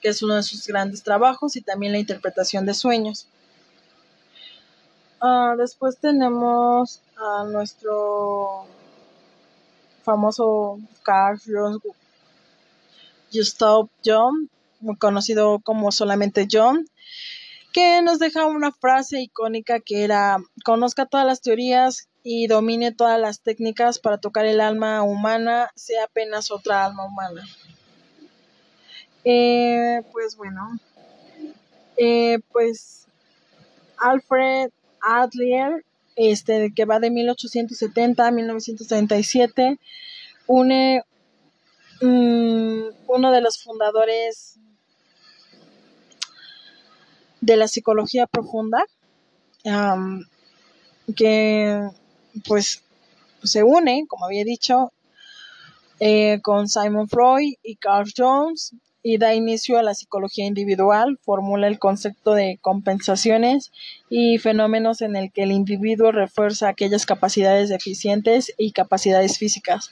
que 0.00 0.08
es 0.08 0.22
uno 0.22 0.36
de 0.36 0.42
sus 0.42 0.66
grandes 0.66 1.02
trabajos, 1.02 1.56
y 1.56 1.60
también 1.60 1.92
la 1.92 1.98
interpretación 1.98 2.66
de 2.66 2.74
sueños. 2.74 3.26
Ah, 5.24 5.54
después 5.56 5.98
tenemos 6.00 7.00
a 7.16 7.44
nuestro 7.44 8.66
famoso 10.02 10.80
Carl 11.04 11.38
Gustav 13.32 13.88
John, 14.04 14.50
muy 14.80 14.96
conocido 14.96 15.60
como 15.60 15.92
solamente 15.92 16.48
John, 16.50 16.86
que 17.72 18.02
nos 18.02 18.18
deja 18.18 18.46
una 18.46 18.72
frase 18.72 19.20
icónica 19.20 19.78
que 19.78 20.02
era 20.02 20.38
conozca 20.64 21.06
todas 21.06 21.24
las 21.24 21.40
teorías 21.40 22.08
y 22.24 22.48
domine 22.48 22.90
todas 22.90 23.20
las 23.20 23.42
técnicas 23.42 24.00
para 24.00 24.18
tocar 24.18 24.44
el 24.44 24.60
alma 24.60 25.04
humana, 25.04 25.70
sea 25.76 26.06
apenas 26.06 26.50
otra 26.50 26.84
alma 26.84 27.04
humana. 27.04 27.44
Eh, 29.22 30.02
pues 30.10 30.36
bueno, 30.36 30.80
eh, 31.96 32.40
pues 32.50 33.06
Alfred 33.98 34.72
Adler, 35.02 35.84
este, 36.16 36.72
que 36.74 36.84
va 36.84 37.00
de 37.00 37.10
1870 37.10 38.26
a 38.26 38.30
1937, 38.30 39.78
une 40.46 41.02
mm, 42.00 42.82
uno 43.06 43.32
de 43.32 43.40
los 43.40 43.62
fundadores 43.62 44.58
de 47.40 47.56
la 47.56 47.68
psicología 47.68 48.26
profunda, 48.26 48.84
que 51.16 51.88
pues 52.46 52.82
se 53.42 53.62
une, 53.62 54.06
como 54.08 54.26
había 54.26 54.44
dicho, 54.44 54.92
eh, 55.98 56.40
con 56.42 56.68
Simon 56.68 57.08
Freud 57.08 57.54
y 57.62 57.76
Carl 57.76 58.10
Jones 58.16 58.74
y 59.02 59.18
da 59.18 59.34
inicio 59.34 59.78
a 59.78 59.82
la 59.82 59.94
psicología 59.94 60.46
individual, 60.46 61.18
formula 61.22 61.66
el 61.66 61.78
concepto 61.78 62.34
de 62.34 62.58
compensaciones 62.60 63.72
y 64.08 64.38
fenómenos 64.38 65.02
en 65.02 65.16
el 65.16 65.32
que 65.32 65.42
el 65.42 65.52
individuo 65.52 66.12
refuerza 66.12 66.68
aquellas 66.68 67.06
capacidades 67.06 67.68
deficientes 67.68 68.52
y 68.56 68.72
capacidades 68.72 69.38
físicas. 69.38 69.90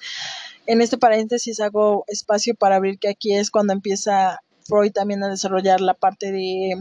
En 0.66 0.80
este 0.80 0.98
paréntesis 0.98 1.60
hago 1.60 2.04
espacio 2.06 2.54
para 2.54 2.76
abrir 2.76 2.98
que 2.98 3.08
aquí 3.08 3.34
es 3.34 3.50
cuando 3.50 3.72
empieza 3.72 4.40
Freud 4.62 4.92
también 4.92 5.22
a 5.24 5.28
desarrollar 5.28 5.80
la 5.80 5.94
parte 5.94 6.30
de 6.30 6.74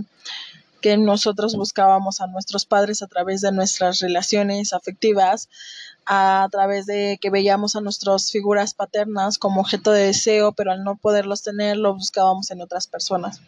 que 0.82 0.98
nosotros 0.98 1.56
buscábamos 1.56 2.22
a 2.22 2.28
nuestros 2.28 2.66
padres 2.66 3.02
a 3.02 3.08
través 3.08 3.42
de 3.42 3.52
nuestras 3.52 4.00
relaciones 4.00 4.74
afectivas, 4.74 5.50
a 6.06 6.48
través 6.52 6.86
de 6.86 7.18
que 7.22 7.30
veíamos 7.30 7.76
a 7.76 7.82
nuestras 7.82 8.32
figuras 8.32 8.74
paternas 8.74 9.38
como 9.38 9.62
objeto 9.62 9.92
de 9.92 10.08
deseo, 10.08 10.52
pero 10.54 10.72
al 10.72 10.84
no 10.84 10.96
poderlos 10.96 11.44
tener, 11.44 11.78
lo 11.78 11.94
buscábamos 11.94 12.50
en 12.52 12.62
otras 12.62 12.88
personas. 12.88 13.42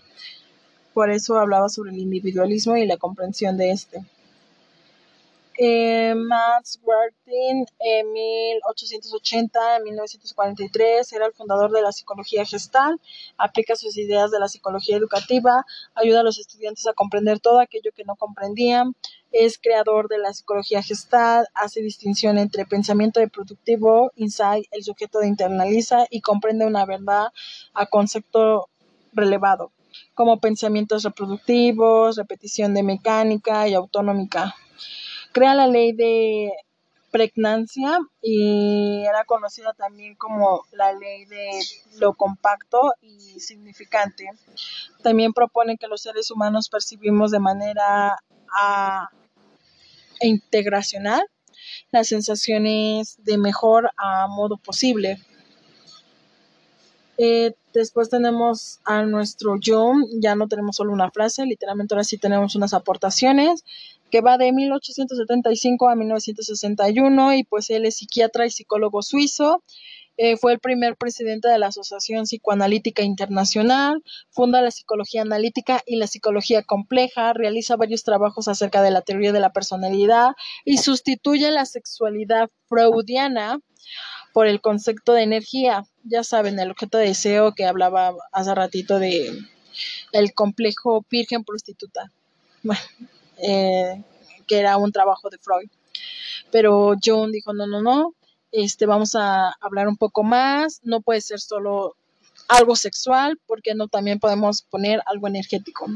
Por 0.93 1.09
eso 1.09 1.39
hablaba 1.39 1.69
sobre 1.69 1.91
el 1.91 1.99
individualismo 1.99 2.75
y 2.77 2.85
la 2.85 2.97
comprensión 2.97 3.57
de 3.57 3.71
este. 3.71 4.05
Eh, 5.63 6.15
Max 6.15 6.79
Werting, 6.81 7.65
en 7.79 8.13
1880 8.13 9.79
1943, 9.83 11.13
era 11.13 11.27
el 11.27 11.33
fundador 11.33 11.71
de 11.71 11.81
la 11.81 11.91
psicología 11.91 12.45
gestal, 12.45 12.99
aplica 13.37 13.75
sus 13.75 13.97
ideas 13.97 14.31
de 14.31 14.39
la 14.39 14.47
psicología 14.47 14.97
educativa, 14.97 15.65
ayuda 15.93 16.21
a 16.21 16.23
los 16.23 16.39
estudiantes 16.39 16.87
a 16.87 16.93
comprender 16.93 17.39
todo 17.39 17.59
aquello 17.59 17.91
que 17.95 18.05
no 18.05 18.15
comprendían, 18.15 18.95
es 19.31 19.59
creador 19.61 20.07
de 20.07 20.17
la 20.17 20.33
psicología 20.33 20.83
gestal, 20.83 21.47
hace 21.53 21.81
distinción 21.81 22.37
entre 22.37 22.65
pensamiento 22.65 23.19
reproductivo, 23.19 24.11
insight, 24.15 24.65
el 24.71 24.83
sujeto 24.83 25.19
de 25.19 25.27
internaliza 25.27 26.05
y 26.09 26.21
comprende 26.21 26.65
una 26.65 26.85
verdad 26.85 27.27
a 27.73 27.85
concepto 27.85 28.69
relevado, 29.13 29.71
como 30.13 30.39
pensamientos 30.39 31.03
reproductivos, 31.03 32.17
repetición 32.17 32.73
de 32.73 32.83
mecánica 32.83 33.67
y 33.67 33.73
autonómica 33.73 34.55
crea 35.31 35.55
la 35.55 35.67
ley 35.67 35.93
de 35.93 36.51
pregnancia 37.11 37.99
y 38.21 39.03
era 39.03 39.25
conocida 39.25 39.73
también 39.73 40.15
como 40.15 40.63
la 40.71 40.93
ley 40.93 41.25
de 41.25 41.61
lo 41.99 42.13
compacto 42.13 42.93
y 43.01 43.39
significante. 43.39 44.29
También 45.03 45.33
propone 45.33 45.77
que 45.77 45.87
los 45.87 46.01
seres 46.01 46.31
humanos 46.31 46.69
percibimos 46.69 47.31
de 47.31 47.39
manera 47.39 48.17
a, 48.53 49.09
integracional 50.27 51.23
las 51.91 52.07
sensaciones 52.07 53.17
de 53.23 53.37
mejor 53.37 53.91
a 53.97 54.27
modo 54.27 54.57
posible. 54.57 55.19
Eh, 57.17 57.53
después 57.73 58.09
tenemos 58.09 58.79
a 58.85 59.03
nuestro 59.03 59.59
yo, 59.59 59.93
ya 60.19 60.35
no 60.35 60.47
tenemos 60.47 60.77
solo 60.77 60.91
una 60.91 61.11
frase, 61.11 61.45
literalmente 61.45 61.93
ahora 61.93 62.03
sí 62.03 62.17
tenemos 62.17 62.55
unas 62.55 62.73
aportaciones 62.73 63.63
que 64.09 64.21
va 64.21 64.37
de 64.37 64.51
1875 64.51 65.89
a 65.89 65.95
1961 65.95 67.33
y 67.33 67.43
pues 67.43 67.69
él 67.69 67.85
es 67.85 67.97
psiquiatra 67.97 68.45
y 68.45 68.51
psicólogo 68.51 69.01
suizo. 69.01 69.63
Eh, 70.23 70.37
fue 70.37 70.53
el 70.53 70.59
primer 70.59 70.97
presidente 70.97 71.47
de 71.47 71.57
la 71.57 71.69
Asociación 71.69 72.25
Psicoanalítica 72.25 73.01
Internacional, 73.01 74.03
funda 74.29 74.61
la 74.61 74.69
psicología 74.69 75.23
analítica 75.23 75.81
y 75.87 75.95
la 75.95 76.05
psicología 76.05 76.61
compleja, 76.61 77.33
realiza 77.33 77.75
varios 77.75 78.03
trabajos 78.03 78.47
acerca 78.47 78.83
de 78.83 78.91
la 78.91 79.01
teoría 79.01 79.31
de 79.31 79.39
la 79.39 79.51
personalidad 79.51 80.33
y 80.63 80.77
sustituye 80.77 81.49
la 81.49 81.65
sexualidad 81.65 82.51
freudiana 82.69 83.61
por 84.31 84.45
el 84.45 84.61
concepto 84.61 85.13
de 85.13 85.23
energía. 85.23 85.85
Ya 86.03 86.23
saben, 86.23 86.59
el 86.59 86.69
objeto 86.69 86.99
de 86.99 87.07
deseo 87.07 87.55
que 87.55 87.65
hablaba 87.65 88.13
hace 88.31 88.53
ratito 88.53 88.99
de 88.99 89.35
el 90.11 90.33
complejo 90.35 91.03
virgen 91.09 91.43
prostituta. 91.43 92.11
Bueno, 92.61 92.81
eh, 93.39 94.03
que 94.45 94.59
era 94.59 94.77
un 94.77 94.91
trabajo 94.91 95.31
de 95.31 95.39
Freud. 95.39 95.71
Pero 96.51 96.93
John 97.03 97.31
dijo, 97.31 97.53
no, 97.53 97.65
no, 97.65 97.81
no, 97.81 98.13
este, 98.51 98.85
vamos 98.85 99.15
a 99.15 99.55
hablar 99.61 99.87
un 99.87 99.97
poco 99.97 100.23
más, 100.23 100.81
no 100.83 101.01
puede 101.01 101.21
ser 101.21 101.39
solo 101.39 101.95
algo 102.47 102.75
sexual, 102.75 103.39
porque 103.47 103.75
no 103.75 103.87
también 103.87 104.19
podemos 104.19 104.63
poner 104.63 105.01
algo 105.05 105.27
energético. 105.27 105.87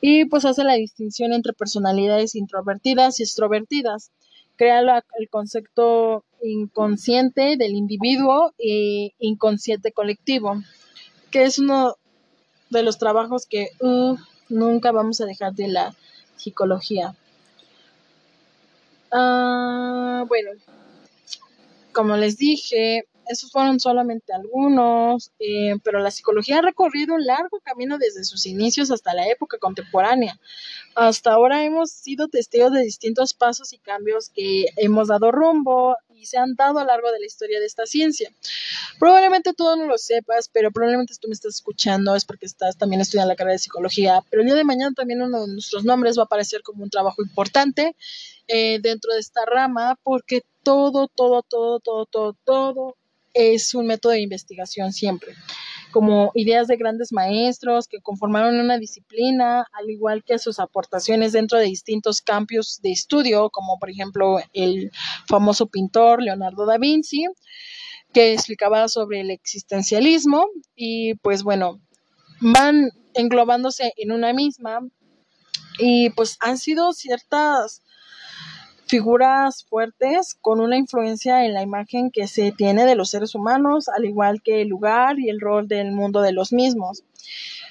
Y 0.00 0.26
pues 0.26 0.44
hace 0.44 0.64
la 0.64 0.74
distinción 0.74 1.32
entre 1.32 1.52
personalidades 1.52 2.34
introvertidas 2.34 3.20
y 3.20 3.24
extrovertidas. 3.24 4.10
Crea 4.56 4.80
el 4.80 5.28
concepto 5.28 6.24
inconsciente 6.42 7.56
del 7.56 7.72
individuo 7.72 8.54
e 8.58 9.12
inconsciente 9.18 9.92
colectivo, 9.92 10.62
que 11.30 11.44
es 11.44 11.58
uno 11.58 11.96
de 12.70 12.82
los 12.82 12.98
trabajos 12.98 13.46
que 13.46 13.68
uh, 13.80 14.16
nunca 14.48 14.92
vamos 14.92 15.20
a 15.20 15.26
dejar 15.26 15.54
de 15.54 15.68
la 15.68 15.94
psicología. 16.36 17.14
Ah, 19.12 20.24
bueno, 20.26 20.50
como 21.96 22.14
les 22.18 22.36
dije, 22.36 23.08
esos 23.26 23.50
fueron 23.50 23.80
solamente 23.80 24.34
algunos, 24.34 25.32
eh, 25.38 25.76
pero 25.82 25.98
la 25.98 26.10
psicología 26.10 26.58
ha 26.58 26.62
recorrido 26.62 27.14
un 27.14 27.24
largo 27.24 27.58
camino 27.60 27.96
desde 27.96 28.22
sus 28.22 28.44
inicios 28.44 28.90
hasta 28.90 29.14
la 29.14 29.26
época 29.28 29.56
contemporánea. 29.56 30.38
Hasta 30.94 31.32
ahora 31.32 31.64
hemos 31.64 31.90
sido 31.90 32.28
testigos 32.28 32.72
de 32.72 32.82
distintos 32.82 33.32
pasos 33.32 33.72
y 33.72 33.78
cambios 33.78 34.28
que 34.28 34.66
hemos 34.76 35.08
dado 35.08 35.32
rumbo 35.32 35.96
y 36.14 36.26
se 36.26 36.36
han 36.36 36.54
dado 36.54 36.80
a 36.80 36.82
lo 36.82 36.88
largo 36.88 37.10
de 37.10 37.18
la 37.18 37.26
historia 37.26 37.60
de 37.60 37.66
esta 37.66 37.86
ciencia. 37.86 38.30
Probablemente 38.98 39.54
tú 39.54 39.64
no 39.64 39.86
lo 39.86 39.96
sepas, 39.96 40.50
pero 40.52 40.70
probablemente 40.70 41.14
tú 41.18 41.28
me 41.28 41.34
estás 41.34 41.54
escuchando 41.54 42.14
es 42.14 42.26
porque 42.26 42.44
estás 42.44 42.76
también 42.76 43.00
estudiando 43.00 43.32
la 43.32 43.36
carrera 43.36 43.54
de 43.54 43.58
psicología, 43.60 44.20
pero 44.28 44.42
el 44.42 44.48
día 44.48 44.56
de 44.56 44.64
mañana 44.64 44.92
también 44.94 45.22
uno 45.22 45.46
de 45.46 45.52
nuestros 45.54 45.86
nombres 45.86 46.18
va 46.18 46.22
a 46.22 46.26
aparecer 46.26 46.60
como 46.60 46.84
un 46.84 46.90
trabajo 46.90 47.22
importante 47.22 47.96
eh, 48.48 48.80
dentro 48.82 49.14
de 49.14 49.20
esta 49.20 49.46
rama 49.46 49.98
porque 50.02 50.42
todo, 50.66 51.06
todo, 51.06 51.42
todo, 51.42 51.78
todo, 51.78 52.06
todo, 52.06 52.36
todo 52.44 52.96
es 53.34 53.72
un 53.72 53.86
método 53.86 54.12
de 54.12 54.20
investigación 54.20 54.92
siempre, 54.92 55.32
como 55.92 56.32
ideas 56.34 56.66
de 56.66 56.76
grandes 56.76 57.12
maestros 57.12 57.86
que 57.86 58.00
conformaron 58.00 58.58
una 58.58 58.76
disciplina, 58.76 59.64
al 59.72 59.88
igual 59.90 60.24
que 60.24 60.40
sus 60.40 60.58
aportaciones 60.58 61.30
dentro 61.30 61.56
de 61.58 61.66
distintos 61.66 62.20
campos 62.20 62.80
de 62.82 62.90
estudio, 62.90 63.48
como 63.50 63.78
por 63.78 63.90
ejemplo 63.90 64.38
el 64.54 64.90
famoso 65.28 65.68
pintor 65.68 66.20
Leonardo 66.20 66.66
da 66.66 66.78
Vinci, 66.78 67.26
que 68.12 68.32
explicaba 68.32 68.88
sobre 68.88 69.20
el 69.20 69.30
existencialismo 69.30 70.46
y 70.74 71.14
pues 71.14 71.44
bueno, 71.44 71.80
van 72.40 72.90
englobándose 73.14 73.92
en 73.98 74.10
una 74.10 74.32
misma 74.32 74.80
y 75.78 76.10
pues 76.10 76.38
han 76.40 76.58
sido 76.58 76.92
ciertas 76.92 77.82
figuras 78.86 79.64
fuertes 79.64 80.36
con 80.40 80.60
una 80.60 80.76
influencia 80.76 81.44
en 81.44 81.54
la 81.54 81.62
imagen 81.62 82.10
que 82.10 82.28
se 82.28 82.52
tiene 82.52 82.86
de 82.86 82.94
los 82.94 83.10
seres 83.10 83.34
humanos, 83.34 83.88
al 83.88 84.04
igual 84.04 84.42
que 84.42 84.62
el 84.62 84.68
lugar 84.68 85.18
y 85.18 85.28
el 85.28 85.40
rol 85.40 85.66
del 85.66 85.92
mundo 85.92 86.22
de 86.22 86.32
los 86.32 86.52
mismos. 86.52 87.02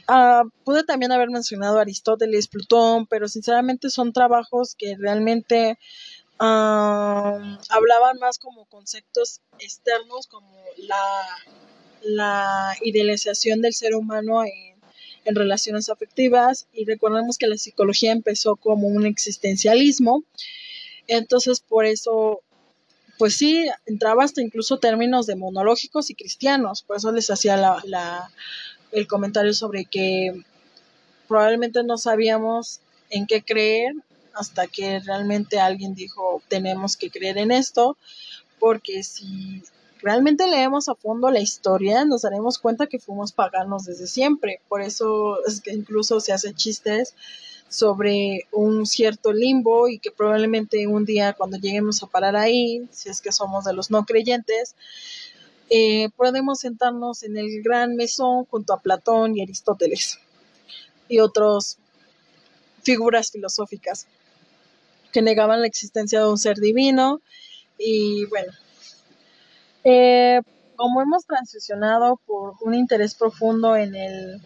Uh, 0.08 0.50
pude 0.64 0.84
también 0.84 1.12
haber 1.12 1.30
mencionado 1.30 1.80
Aristóteles, 1.80 2.48
Plutón, 2.48 3.08
pero 3.08 3.28
sinceramente 3.28 3.90
son 3.90 4.14
trabajos 4.14 4.76
que 4.76 4.96
realmente 4.98 5.80
uh, 6.40 6.44
hablaban 6.44 8.20
más 8.20 8.38
como 8.38 8.66
conceptos 8.66 9.42
externos, 9.58 10.28
como 10.28 10.54
la, 10.78 12.76
idealización 12.84 13.62
del 13.62 13.74
ser 13.74 13.96
humano 13.96 14.44
en 14.44 15.36
relaciones 15.36 15.90
afectivas. 15.90 16.68
Y 16.72 16.86
recordemos 16.86 17.40
que 17.40 17.48
la 17.48 17.58
psicología 17.58 18.12
empezó 18.12 18.58
como 18.58 18.88
un 18.88 19.08
existencialismo 19.08 20.24
entonces, 21.08 21.60
por 21.60 21.86
eso, 21.86 22.42
pues 23.18 23.36
sí, 23.36 23.68
entraba 23.86 24.24
hasta 24.24 24.42
incluso 24.42 24.80
términos 24.80 25.26
demonológicos 25.26 26.10
y 26.10 26.16
cristianos. 26.16 26.84
Por 26.84 26.98
eso 26.98 27.12
les 27.12 27.30
hacía 27.30 27.58
la, 27.58 27.82
la, 27.86 28.32
el 28.92 29.08
comentario 29.08 29.54
sobre 29.54 29.86
que 29.86 30.44
probablemente 31.28 31.84
no 31.84 31.98
sabíamos 31.98 32.82
en 33.10 33.28
qué 33.28 33.44
creer 33.44 33.94
hasta 34.34 34.68
que 34.68 35.00
realmente 35.00 35.60
alguien 35.60 35.96
dijo 35.96 36.42
tenemos 36.50 36.98
que 36.98 37.10
creer 37.10 37.38
en 37.38 37.52
esto, 37.52 37.98
porque 38.60 39.04
si 39.04 39.64
realmente 40.02 40.48
leemos 40.48 40.90
a 40.90 40.96
fondo 40.96 41.32
la 41.32 41.40
historia, 41.40 42.06
nos 42.06 42.24
daremos 42.24 42.60
cuenta 42.60 42.88
que 42.88 43.00
fuimos 43.00 43.32
paganos 43.32 43.86
desde 43.86 44.08
siempre. 44.08 44.62
Por 44.68 44.82
eso 44.82 45.38
es 45.46 45.62
que 45.62 45.74
incluso 45.74 46.20
se 46.20 46.34
hacen 46.34 46.56
chistes 46.56 47.16
sobre 47.70 48.48
un 48.52 48.86
cierto 48.86 49.34
limbo 49.34 49.88
y 49.88 50.00
que 50.00 50.12
probablemente 50.12 50.88
un 50.88 51.06
día 51.06 51.34
cuando 51.34 51.58
lleguemos 51.58 52.02
a 52.04 52.08
parar 52.08 52.36
ahí, 52.36 52.88
si 52.92 53.10
es 53.10 53.22
que 53.22 53.32
somos 53.32 53.66
de 53.66 53.74
los 53.74 53.92
no 53.92 54.06
creyentes, 54.06 54.76
eh, 55.70 56.10
podemos 56.16 56.60
sentarnos 56.60 57.24
en 57.24 57.38
el 57.38 57.64
gran 57.64 57.96
mesón 57.96 58.46
junto 58.46 58.74
a 58.74 58.80
Platón 58.80 59.36
y 59.36 59.42
Aristóteles 59.42 60.20
y 61.08 61.20
otras 61.20 61.78
figuras 62.84 63.32
filosóficas 63.32 64.08
que 65.12 65.22
negaban 65.22 65.62
la 65.62 65.68
existencia 65.68 66.20
de 66.20 66.28
un 66.28 66.38
ser 66.38 66.58
divino. 66.58 67.22
Y 67.78 68.26
bueno, 68.26 68.52
eh, 69.84 70.42
como 70.76 71.02
hemos 71.02 71.26
transicionado 71.26 72.20
por 72.26 72.54
un 72.62 72.76
interés 72.76 73.16
profundo 73.16 73.76
en 73.76 73.96
el, 73.96 74.42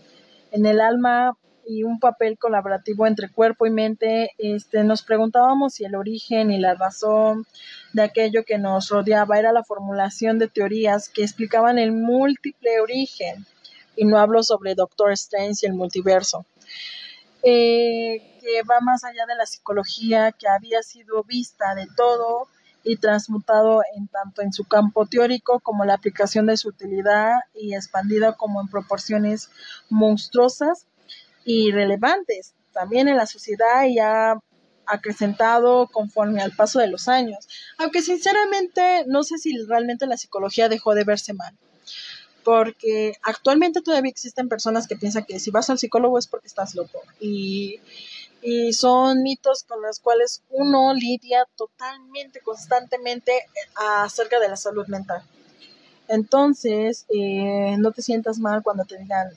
en 0.52 0.66
el 0.66 0.80
alma 0.80 1.38
y 1.70 1.84
un 1.84 2.00
papel 2.00 2.40
colaborativo 2.40 3.06
entre 3.06 3.30
cuerpo 3.30 3.68
y 3.68 3.70
mente, 3.70 4.32
este, 4.40 4.84
nos 4.84 5.04
preguntábamos 5.04 5.76
si 5.76 5.86
el 5.86 5.94
origen 5.94 6.50
y 6.50 6.58
la 6.58 6.74
razón 6.74 7.46
de 7.94 8.02
aquello 8.02 8.44
que 8.44 8.58
nos 8.58 8.90
rodeaba 8.90 9.38
era 9.38 9.52
la 9.52 9.64
formulación 9.64 10.40
de 10.40 10.48
teorías 10.48 11.10
que 11.10 11.22
explicaban 11.22 11.78
el 11.78 11.92
múltiple 11.92 12.80
origen. 12.80 13.46
Y 13.96 14.06
no 14.06 14.18
hablo 14.18 14.42
sobre 14.42 14.74
Doctor 14.74 15.12
Strange 15.12 15.60
y 15.62 15.66
el 15.68 15.76
multiverso. 15.76 16.44
Eh, 17.44 18.40
que 18.42 18.64
va 18.64 18.80
más 18.82 19.04
allá 19.04 19.28
de 19.28 19.36
la 19.36 19.46
psicología 19.46 20.32
que 20.32 20.48
había 20.48 20.82
sido 20.82 21.24
vista 21.24 21.76
de 21.76 21.86
todo 21.96 22.48
y 22.84 22.98
transmutado 22.98 23.82
en 23.96 24.08
tanto 24.08 24.42
en 24.42 24.54
su 24.54 24.64
campo 24.64 25.06
teórico 25.06 25.60
como 25.60 25.86
la 25.86 25.94
aplicación 25.94 26.48
de 26.48 26.58
su 26.58 26.70
utilidad 26.70 27.34
y 27.54 27.76
expandida 27.76 28.34
como 28.34 28.60
en 28.60 28.70
proporciones 28.70 29.52
monstruosas 29.90 30.88
y 31.52 31.72
relevantes 31.72 32.54
también 32.72 33.08
en 33.08 33.18
la 33.18 33.26
sociedad 33.26 33.84
y 33.88 33.98
ha 33.98 34.40
acrecentado 34.86 35.88
conforme 35.88 36.44
al 36.44 36.56
paso 36.56 36.78
de 36.78 36.86
los 36.86 37.08
años. 37.08 37.48
Aunque 37.80 38.04
sinceramente 38.04 39.04
no 39.08 39.24
sé 39.24 39.40
si 39.40 39.58
realmente 39.66 40.06
la 40.06 40.18
psicología 40.18 40.70
dejó 40.70 40.94
de 40.94 41.06
verse 41.06 41.34
mal. 41.34 41.58
Porque 42.44 43.14
actualmente 43.24 43.82
todavía 43.82 44.12
existen 44.12 44.48
personas 44.48 44.88
que 44.88 44.96
piensan 44.96 45.26
que 45.26 45.40
si 45.40 45.50
vas 45.50 45.72
al 45.72 45.80
psicólogo 45.80 46.20
es 46.20 46.28
porque 46.28 46.46
estás 46.46 46.76
loco. 46.76 47.02
Y, 47.20 47.80
y 48.44 48.72
son 48.74 49.24
mitos 49.24 49.64
con 49.64 49.82
los 49.82 50.00
cuales 50.00 50.44
uno 50.50 50.94
lidia 50.94 51.48
totalmente, 51.56 52.42
constantemente 52.42 53.32
acerca 53.76 54.40
de 54.40 54.50
la 54.50 54.56
salud 54.56 54.86
mental. 54.86 55.24
Entonces, 56.08 57.08
eh, 57.10 57.76
no 57.80 57.92
te 57.92 58.04
sientas 58.04 58.38
mal 58.38 58.62
cuando 58.62 58.86
te 58.86 59.00
digan, 59.00 59.36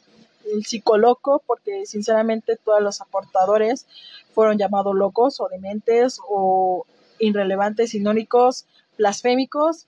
el 0.53 0.64
psicoloco, 0.64 1.43
porque 1.47 1.86
sinceramente 1.86 2.57
todos 2.57 2.80
los 2.82 3.01
aportadores 3.01 3.86
fueron 4.34 4.59
llamados 4.59 4.95
locos 4.95 5.40
o 5.40 5.49
dementes 5.49 6.18
o 6.28 6.86
irrelevantes, 7.18 7.90
sinónicos, 7.90 8.66
blasfémicos 8.99 9.86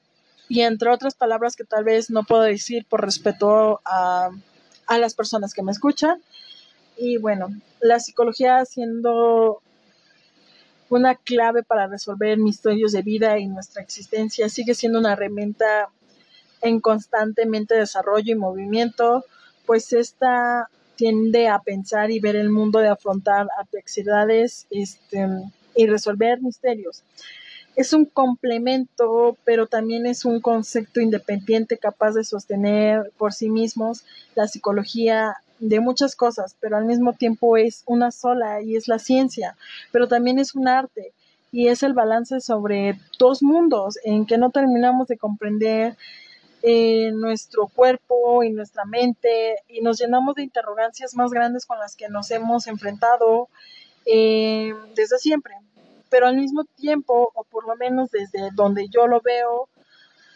y 0.48 0.60
entre 0.60 0.90
otras 0.90 1.14
palabras 1.14 1.56
que 1.56 1.64
tal 1.64 1.84
vez 1.84 2.10
no 2.10 2.24
puedo 2.24 2.42
decir 2.42 2.86
por 2.86 3.02
respeto 3.02 3.80
a, 3.84 4.30
a 4.86 4.98
las 4.98 5.14
personas 5.14 5.54
que 5.54 5.62
me 5.62 5.72
escuchan. 5.72 6.22
Y 6.96 7.16
bueno, 7.18 7.48
la 7.80 7.98
psicología 7.98 8.64
siendo 8.64 9.62
una 10.90 11.16
clave 11.16 11.62
para 11.62 11.86
resolver 11.86 12.38
misterios 12.38 12.92
de 12.92 13.02
vida 13.02 13.38
y 13.38 13.46
nuestra 13.46 13.82
existencia 13.82 14.48
sigue 14.48 14.74
siendo 14.74 14.98
una 14.98 15.14
herramienta 15.14 15.88
en 16.60 16.80
constantemente 16.80 17.74
desarrollo 17.74 18.32
y 18.32 18.38
movimiento 18.38 19.24
pues 19.66 19.92
esta 19.92 20.68
tiende 20.96 21.48
a 21.48 21.58
pensar 21.58 22.10
y 22.10 22.20
ver 22.20 22.36
el 22.36 22.50
mundo 22.50 22.78
de 22.78 22.88
afrontar 22.88 23.48
adversidades 23.58 24.66
este, 24.70 25.28
y 25.74 25.86
resolver 25.86 26.40
misterios. 26.40 27.02
Es 27.76 27.92
un 27.92 28.04
complemento, 28.04 29.36
pero 29.44 29.66
también 29.66 30.06
es 30.06 30.24
un 30.24 30.40
concepto 30.40 31.00
independiente 31.00 31.76
capaz 31.76 32.12
de 32.12 32.22
sostener 32.22 33.10
por 33.18 33.32
sí 33.32 33.50
mismos 33.50 34.04
la 34.36 34.46
psicología 34.46 35.34
de 35.58 35.80
muchas 35.80 36.14
cosas, 36.14 36.56
pero 36.60 36.76
al 36.76 36.84
mismo 36.84 37.14
tiempo 37.14 37.56
es 37.56 37.82
una 37.86 38.10
sola 38.10 38.60
y 38.62 38.76
es 38.76 38.86
la 38.86 38.98
ciencia, 38.98 39.56
pero 39.90 40.06
también 40.06 40.38
es 40.38 40.54
un 40.54 40.68
arte 40.68 41.12
y 41.50 41.68
es 41.68 41.82
el 41.82 41.94
balance 41.94 42.40
sobre 42.40 42.98
dos 43.18 43.42
mundos 43.42 43.98
en 44.04 44.26
que 44.26 44.38
no 44.38 44.50
terminamos 44.50 45.08
de 45.08 45.16
comprender 45.16 45.96
en 46.66 47.20
nuestro 47.20 47.66
cuerpo 47.66 48.42
y 48.42 48.50
nuestra 48.50 48.86
mente 48.86 49.56
y 49.68 49.82
nos 49.82 49.98
llenamos 49.98 50.34
de 50.34 50.44
interrogancias 50.44 51.14
más 51.14 51.30
grandes 51.30 51.66
con 51.66 51.78
las 51.78 51.94
que 51.94 52.08
nos 52.08 52.30
hemos 52.30 52.66
enfrentado 52.68 53.50
eh, 54.06 54.72
desde 54.96 55.18
siempre. 55.18 55.54
Pero 56.08 56.26
al 56.26 56.36
mismo 56.36 56.64
tiempo, 56.64 57.30
o 57.34 57.44
por 57.44 57.68
lo 57.68 57.76
menos 57.76 58.10
desde 58.10 58.48
donde 58.54 58.88
yo 58.88 59.06
lo 59.06 59.20
veo, 59.20 59.68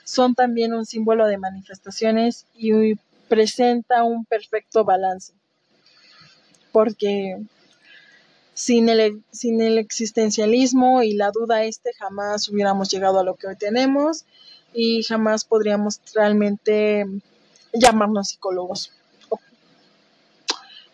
son 0.04 0.34
también 0.34 0.74
un 0.74 0.84
símbolo 0.84 1.26
de 1.26 1.38
manifestaciones 1.38 2.44
y 2.54 2.96
presenta 3.28 4.04
un 4.04 4.26
perfecto 4.26 4.84
balance. 4.84 5.32
Porque 6.72 7.38
sin 8.52 8.90
el, 8.90 9.22
sin 9.30 9.62
el 9.62 9.78
existencialismo 9.78 11.02
y 11.02 11.14
la 11.14 11.30
duda 11.30 11.64
este 11.64 11.94
jamás 11.94 12.50
hubiéramos 12.50 12.90
llegado 12.90 13.18
a 13.18 13.24
lo 13.24 13.36
que 13.36 13.46
hoy 13.46 13.56
tenemos 13.56 14.26
y 14.80 15.02
jamás 15.02 15.44
podríamos 15.44 16.00
realmente 16.14 17.04
llamarnos 17.72 18.28
psicólogos. 18.28 18.92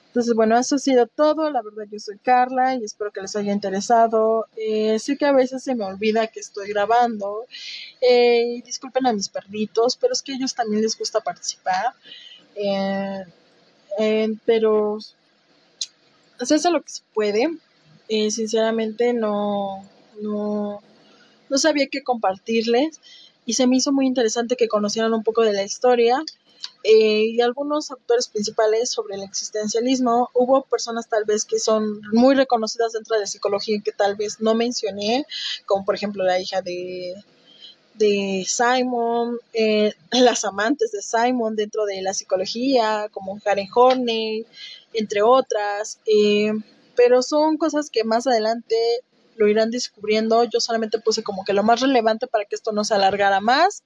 Entonces, 0.06 0.34
bueno, 0.34 0.58
eso 0.58 0.76
ha 0.76 0.78
sido 0.78 1.06
todo. 1.06 1.50
La 1.50 1.60
verdad, 1.60 1.84
yo 1.92 1.98
soy 1.98 2.16
Carla 2.16 2.76
y 2.76 2.84
espero 2.84 3.12
que 3.12 3.20
les 3.20 3.36
haya 3.36 3.52
interesado. 3.52 4.46
Eh, 4.56 4.98
sé 4.98 5.18
que 5.18 5.26
a 5.26 5.32
veces 5.32 5.62
se 5.62 5.74
me 5.74 5.84
olvida 5.84 6.28
que 6.28 6.40
estoy 6.40 6.70
grabando. 6.70 7.44
Eh, 8.00 8.62
disculpen 8.64 9.06
a 9.06 9.12
mis 9.12 9.28
perritos, 9.28 9.96
pero 9.96 10.14
es 10.14 10.22
que 10.22 10.32
a 10.32 10.36
ellos 10.36 10.54
también 10.54 10.80
les 10.80 10.96
gusta 10.96 11.20
participar. 11.20 11.92
Eh, 12.54 13.26
pero 14.46 14.96
se 16.40 16.54
hace 16.54 16.70
lo 16.70 16.80
que 16.80 16.90
se 16.90 17.02
puede. 17.12 17.50
sinceramente, 18.08 19.12
no, 19.12 19.86
no, 20.22 20.80
no 21.50 21.58
sabía 21.58 21.88
qué 21.88 22.02
compartirles 22.02 22.98
y 23.46 23.54
se 23.54 23.66
me 23.66 23.76
hizo 23.76 23.92
muy 23.92 24.06
interesante 24.06 24.56
que 24.56 24.68
conocieran 24.68 25.12
un 25.14 25.22
poco 25.22 25.42
de 25.42 25.52
la 25.52 25.62
historia 25.62 26.22
eh, 26.82 27.24
y 27.30 27.40
algunos 27.40 27.90
autores 27.90 28.28
principales 28.28 28.90
sobre 28.90 29.16
el 29.16 29.22
existencialismo. 29.22 30.30
Hubo 30.34 30.62
personas 30.64 31.08
tal 31.08 31.24
vez 31.24 31.44
que 31.44 31.58
son 31.58 32.00
muy 32.12 32.34
reconocidas 32.34 32.92
dentro 32.92 33.14
de 33.14 33.22
la 33.22 33.26
psicología 33.26 33.80
que 33.84 33.92
tal 33.92 34.16
vez 34.16 34.40
no 34.40 34.54
mencioné, 34.54 35.26
como 35.66 35.84
por 35.84 35.94
ejemplo 35.94 36.24
la 36.24 36.40
hija 36.40 36.62
de, 36.62 37.14
de 37.94 38.44
Simon, 38.46 39.38
eh, 39.52 39.92
las 40.12 40.44
amantes 40.44 40.92
de 40.92 41.02
Simon 41.02 41.56
dentro 41.56 41.86
de 41.86 42.02
la 42.02 42.14
psicología, 42.14 43.08
como 43.12 43.40
Karen 43.40 43.68
Horney, 43.74 44.46
entre 44.92 45.22
otras. 45.22 46.00
Eh, 46.06 46.52
pero 46.96 47.22
son 47.22 47.56
cosas 47.56 47.90
que 47.90 48.04
más 48.04 48.26
adelante 48.26 48.76
lo 49.36 49.48
irán 49.48 49.70
descubriendo. 49.70 50.44
Yo 50.44 50.60
solamente 50.60 50.98
puse 50.98 51.22
como 51.22 51.44
que 51.44 51.52
lo 51.52 51.62
más 51.62 51.80
relevante 51.80 52.26
para 52.26 52.44
que 52.44 52.54
esto 52.54 52.72
no 52.72 52.84
se 52.84 52.94
alargara 52.94 53.40
más 53.40 53.82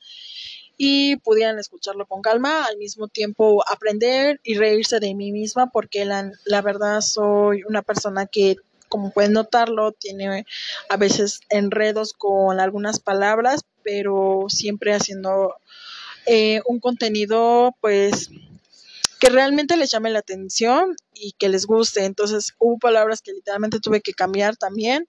y 0.78 1.16
pudieran 1.16 1.58
escucharlo 1.58 2.06
con 2.06 2.22
calma, 2.22 2.64
al 2.64 2.78
mismo 2.78 3.08
tiempo 3.08 3.64
aprender 3.68 4.40
y 4.44 4.56
reírse 4.56 5.00
de 5.00 5.12
mí 5.14 5.32
misma, 5.32 5.70
porque 5.70 6.04
la, 6.04 6.62
verdad 6.62 7.00
soy 7.00 7.64
una 7.64 7.82
persona 7.82 8.26
que, 8.26 8.56
como 8.88 9.10
pueden 9.10 9.32
notarlo, 9.32 9.90
tiene 9.90 10.46
a 10.88 10.96
veces 10.96 11.40
enredos 11.50 12.12
con 12.12 12.60
algunas 12.60 13.00
palabras, 13.00 13.62
pero 13.82 14.46
siempre 14.48 14.94
haciendo 14.94 15.56
eh, 16.26 16.60
un 16.66 16.78
contenido 16.78 17.74
pues 17.80 18.30
que 19.18 19.30
realmente 19.30 19.76
les 19.76 19.90
llame 19.90 20.10
la 20.10 20.20
atención 20.20 20.94
y 21.12 21.32
que 21.32 21.48
les 21.48 21.66
guste. 21.66 22.04
Entonces 22.04 22.54
hubo 22.58 22.78
palabras 22.78 23.20
que 23.20 23.32
literalmente 23.32 23.80
tuve 23.80 24.00
que 24.00 24.12
cambiar 24.12 24.56
también 24.56 25.08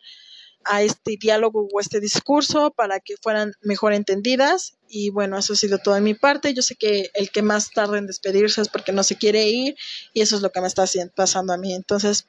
a 0.66 0.82
este 0.82 1.18
diálogo 1.20 1.68
o 1.72 1.80
este 1.80 2.00
discurso 2.00 2.72
para 2.72 3.00
que 3.00 3.16
fueran 3.22 3.54
mejor 3.62 3.94
entendidas. 3.94 4.78
Y 4.88 5.10
bueno, 5.12 5.38
eso 5.38 5.54
ha 5.54 5.56
sido 5.56 5.78
todo 5.78 5.96
de 5.96 6.02
mi 6.02 6.14
parte. 6.14 6.54
Yo 6.54 6.62
sé 6.62 6.76
que 6.76 7.10
el 7.14 7.32
que 7.32 7.42
más 7.42 7.72
tarda 7.72 7.98
en 7.98 8.08
despedirse 8.08 8.62
es 8.62 8.70
porque 8.70 8.92
no 8.92 9.04
se 9.04 9.18
quiere 9.18 9.48
ir 9.50 9.76
y 10.14 10.22
eso 10.22 10.36
es 10.36 10.42
lo 10.42 10.52
que 10.52 10.62
me 10.62 10.68
está 10.68 10.86
pasando 11.16 11.54
a 11.54 11.58
mí. 11.58 11.74
Entonces, 11.74 12.28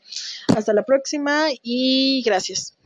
hasta 0.49 0.73
la 0.73 0.85
próxima 0.85 1.49
y 1.63 2.23
gracias. 2.25 2.77